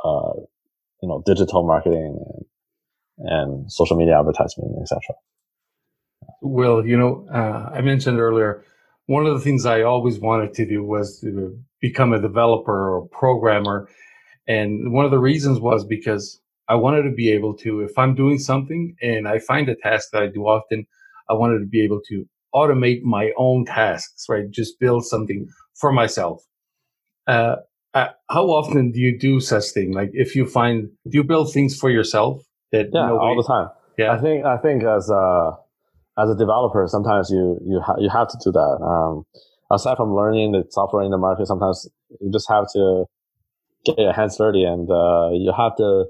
uh, 0.04 0.34
you 1.02 1.10
know, 1.10 1.24
digital 1.26 1.66
marketing 1.66 2.20
and, 3.18 3.30
and 3.30 3.72
social 3.72 3.98
media 3.98 4.20
advertisement, 4.20 4.74
etc. 4.82 5.00
Well, 6.42 6.86
you 6.86 6.98
know, 6.98 7.28
uh, 7.34 7.72
I 7.74 7.82
mentioned 7.82 8.20
earlier, 8.20 8.64
one 9.08 9.26
of 9.26 9.34
the 9.34 9.42
things 9.42 9.66
I 9.66 9.82
always 9.82 10.20
wanted 10.20 10.54
to 10.56 10.66
do 10.66 10.84
was 10.84 11.20
to 11.22 11.58
become 11.80 12.14
a 12.14 12.22
developer 12.22 12.96
or 12.96 13.08
programmer 13.08 13.90
and 14.48 14.92
one 14.92 15.06
of 15.06 15.12
the 15.12 15.20
reasons 15.20 15.60
was 15.60 15.86
because 15.86 16.42
I 16.68 16.76
wanted 16.76 17.04
to 17.04 17.12
be 17.12 17.30
able 17.32 17.54
to, 17.58 17.82
if 17.82 17.98
I'm 17.98 18.16
doing 18.16 18.39
something 18.39 18.96
and 19.02 19.28
I 19.28 19.39
find 19.39 19.70
a 19.70 19.76
task 19.76 20.10
that 20.14 20.24
I 20.24 20.28
do 20.28 20.44
often, 20.44 20.86
I 21.30 21.34
wanted 21.34 21.60
to 21.60 21.66
be 21.66 21.84
able 21.84 22.02
to 22.08 22.26
automate 22.54 23.02
my 23.04 23.32
own 23.38 23.66
tasks, 23.66 24.26
right? 24.30 24.50
Just 24.50 24.80
build 24.80 25.06
something 25.06 25.48
for 25.76 25.92
myself. 25.92 26.44
Uh, 27.28 27.58
uh, 27.94 28.08
how 28.30 28.46
often 28.46 28.92
do 28.92 29.00
you 29.00 29.18
do 29.18 29.39
such 29.39 29.66
thing? 29.72 29.94
Like 29.94 30.12
if 30.14 30.36
you 30.36 30.46
find, 30.46 30.89
do 31.10 31.18
you 31.18 31.24
build 31.24 31.54
things 31.54 31.78
for 31.78 31.89
yourself 31.89 32.42
that 32.72 32.88
yeah, 32.94 33.08
nobody, 33.08 33.18
all 33.18 33.36
the 33.36 33.48
time. 33.48 33.70
Yeah. 33.98 34.14
I 34.14 34.22
think, 34.22 34.46
I 34.46 34.58
think 34.58 34.84
as 34.84 35.10
a, 35.10 35.52
as 36.18 36.30
a 36.30 36.36
developer, 36.36 36.88
sometimes 36.88 37.30
you, 37.30 37.60
you, 37.66 37.82
ha- 37.82 37.98
you 38.00 38.10
have 38.10 38.30
to 38.30 38.38
do 38.44 38.52
that. 38.52 38.78
Um, 38.82 39.26
aside 39.72 39.98
from 39.98 40.16
learning 40.16 40.54
the 40.54 40.66
software 40.70 41.04
in 41.04 41.12
the 41.12 41.18
market, 41.18 41.48
sometimes 41.48 41.88
you 42.20 42.32
just 42.32 42.50
have 42.50 42.66
to 42.74 43.06
get 43.86 43.98
your 43.98 44.14
hands 44.14 44.38
dirty 44.38 44.64
and, 44.64 44.90
uh, 44.90 45.30
you 45.32 45.54
have 45.56 45.76
to 45.78 46.06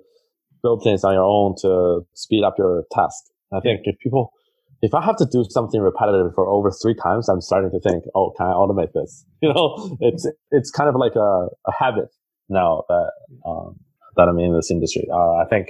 build 0.64 0.84
things 0.84 1.04
on 1.04 1.14
your 1.14 1.24
own 1.24 1.56
to 1.62 2.02
speed 2.14 2.44
up 2.44 2.56
your 2.58 2.84
task. 2.92 3.24
I 3.54 3.60
think 3.60 3.82
if 3.84 3.98
people, 4.00 4.32
if 4.82 4.94
I 4.94 5.04
have 5.04 5.18
to 5.18 5.26
do 5.26 5.44
something 5.50 5.82
repetitive 5.82 6.34
for 6.34 6.48
over 6.48 6.72
three 6.72 6.96
times, 6.96 7.30
I'm 7.30 7.42
starting 7.42 7.72
to 7.72 7.80
think, 7.80 8.06
oh, 8.16 8.34
can 8.38 8.48
I 8.48 8.52
automate 8.52 8.94
this? 8.94 9.26
You 9.42 9.52
know, 9.52 9.98
it's 10.02 10.30
it's 10.52 10.70
kind 10.70 10.88
of 10.88 10.96
like 10.96 11.16
a, 11.16 11.48
a 11.66 11.72
habit 11.76 12.10
now 12.48 12.84
that 12.88 13.12
um, 13.44 13.80
that 14.16 14.30
I'm 14.30 14.38
in 14.38 14.54
this 14.54 14.70
industry. 14.70 15.08
Uh, 15.12 15.34
I 15.38 15.46
think 15.50 15.70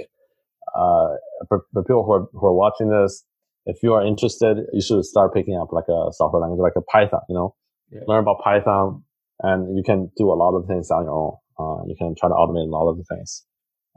uh, 0.76 1.16
for, 1.47 1.64
for, 1.72 1.84
people 1.84 2.04
who 2.04 2.12
are 2.12 2.28
who 2.34 2.47
are 2.47 2.54
watching 2.54 2.89
this, 2.89 3.24
if 3.66 3.78
you 3.82 3.93
are 3.93 4.06
interested, 4.06 4.58
you 4.74 4.82
should 4.82 5.06
start 5.06 5.34
picking 5.34 5.56
up 5.56 5.72
like 5.72 5.86
a 5.88 6.12
software 6.12 6.41
language 6.41 6.60
like 6.60 6.74
a 6.76 6.82
Python. 6.82 7.22
You 7.30 7.36
know, 7.36 7.56
yeah. 7.91 8.02
learn 8.08 8.20
about 8.20 8.41
Python, 8.43 9.06
and 9.39 9.78
you 9.78 9.84
can 9.84 10.12
do 10.18 10.30
a 10.30 10.36
lot 10.36 10.54
of 10.58 10.68
things 10.68 10.91
on 10.91 11.06
your 11.06 11.14
own. 11.14 11.38
Uh, 11.62 11.86
you 11.88 11.95
can 11.97 12.16
try 12.18 12.28
to 12.28 12.34
automate 12.34 12.68
a 12.68 12.72
lot 12.72 12.89
of 12.89 12.97
the 12.97 13.03
things, 13.03 13.45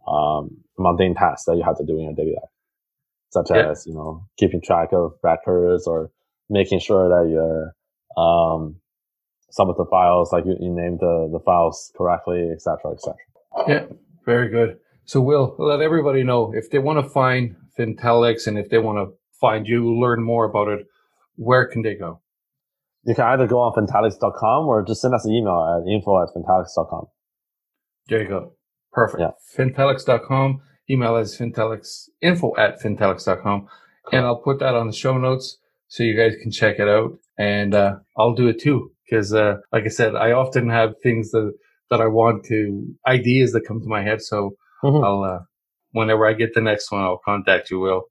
um, 0.07 0.51
mundane 0.79 1.15
tasks 1.15 1.45
that 1.47 1.57
you 1.57 1.65
have 1.65 1.79
to 1.79 1.85
do 1.85 1.97
in 1.99 2.05
your 2.05 2.15
daily 2.15 2.35
life 2.35 2.51
such 3.35 3.51
yeah. 3.51 3.71
as, 3.71 3.85
you 3.87 3.93
know, 3.93 4.25
keeping 4.39 4.62
track 4.62 4.91
of 4.93 5.12
records 5.23 5.87
or 5.87 6.11
making 6.49 6.79
sure 6.79 7.09
that 7.09 7.29
your, 7.29 7.75
um, 8.17 8.77
some 9.51 9.69
of 9.69 9.77
the 9.77 9.85
files, 9.91 10.33
like 10.33 10.45
you, 10.47 10.57
you 10.61 10.73
named 10.73 11.01
the, 11.01 11.29
the 11.33 11.41
files 11.45 11.93
correctly, 11.97 12.49
et 12.51 12.62
cetera, 12.62 12.93
et 12.93 13.01
cetera. 13.01 13.19
Yeah, 13.69 13.97
very 14.25 14.49
good. 14.49 14.79
So 15.05 15.21
we'll 15.21 15.55
let 15.59 15.81
everybody 15.81 16.23
know 16.23 16.53
if 16.55 16.71
they 16.71 16.79
want 16.79 17.05
to 17.05 17.11
find 17.11 17.57
Fintelics 17.79 18.47
and 18.47 18.57
if 18.57 18.71
they 18.71 18.79
want 18.79 18.99
to 18.99 19.17
find 19.41 19.67
you, 19.67 20.01
learn 20.01 20.23
more 20.23 20.45
about 20.45 20.69
it, 20.69 20.87
where 21.37 21.67
can 21.67 21.83
they 21.83 21.95
go? 21.95 22.21
You 23.05 23.15
can 23.15 23.25
either 23.27 23.47
go 23.47 23.59
on 23.59 23.73
fintelics.com 23.75 24.67
or 24.67 24.83
just 24.83 25.03
send 25.03 25.15
us 25.15 25.27
an 25.27 25.33
email 25.33 25.83
at 25.83 25.93
info 25.93 26.23
at 26.23 26.29
fintelics.com. 26.35 27.07
There 28.09 28.23
you 28.23 28.29
go. 28.29 28.53
Perfect. 28.93 29.21
Yeah. 29.21 29.31
Fintelics.com 29.57 30.61
email 30.91 31.17
is 31.17 31.37
fintelics 31.37 32.09
info 32.21 32.57
at 32.57 32.81
fintelics.com. 32.81 33.61
Cool. 33.61 34.19
And 34.19 34.27
I'll 34.27 34.41
put 34.41 34.59
that 34.61 34.75
on 34.75 34.87
the 34.87 34.93
show 34.93 35.17
notes 35.19 35.59
so 35.89 36.03
you 36.03 36.17
guys 36.17 36.35
can 36.43 36.51
check 36.51 36.79
it 36.79 36.89
out. 36.89 37.19
And 37.39 37.75
uh, 37.75 37.97
I'll 38.17 38.35
do 38.35 38.49
it 38.49 38.61
too. 38.61 38.91
Because, 39.09 39.35
uh, 39.35 39.57
like 39.73 39.85
I 39.85 39.89
said, 39.89 40.15
I 40.15 40.33
often 40.33 40.71
have 40.71 40.95
things 41.03 41.31
that, 41.33 41.53
that 41.91 42.01
I 42.01 42.07
want 42.07 42.45
to, 42.47 42.95
ideas 43.07 43.53
that 43.53 43.67
come 43.67 43.81
to 43.81 43.89
my 43.89 44.03
head. 44.03 44.23
So 44.23 44.57
mm-hmm. 44.83 45.05
I'll, 45.05 45.23
uh, 45.23 45.41
whenever 45.93 46.27
I 46.27 46.33
get 46.33 46.55
the 46.55 46.63
next 46.63 46.91
one, 46.91 47.03
I'll 47.03 47.21
contact 47.25 47.71
you, 47.71 47.81
Will. 47.81 48.05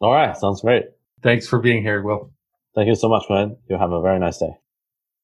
All 0.00 0.12
right. 0.12 0.36
Sounds 0.36 0.62
great. 0.62 0.84
Thanks 1.22 1.46
for 1.46 1.58
being 1.58 1.82
here, 1.82 2.02
Will. 2.02 2.32
Thank 2.74 2.88
you 2.88 2.94
so 2.94 3.08
much, 3.08 3.24
man. 3.28 3.56
You 3.68 3.76
have 3.76 3.92
a 3.92 4.00
very 4.00 4.18
nice 4.18 4.38
day. 4.38 4.56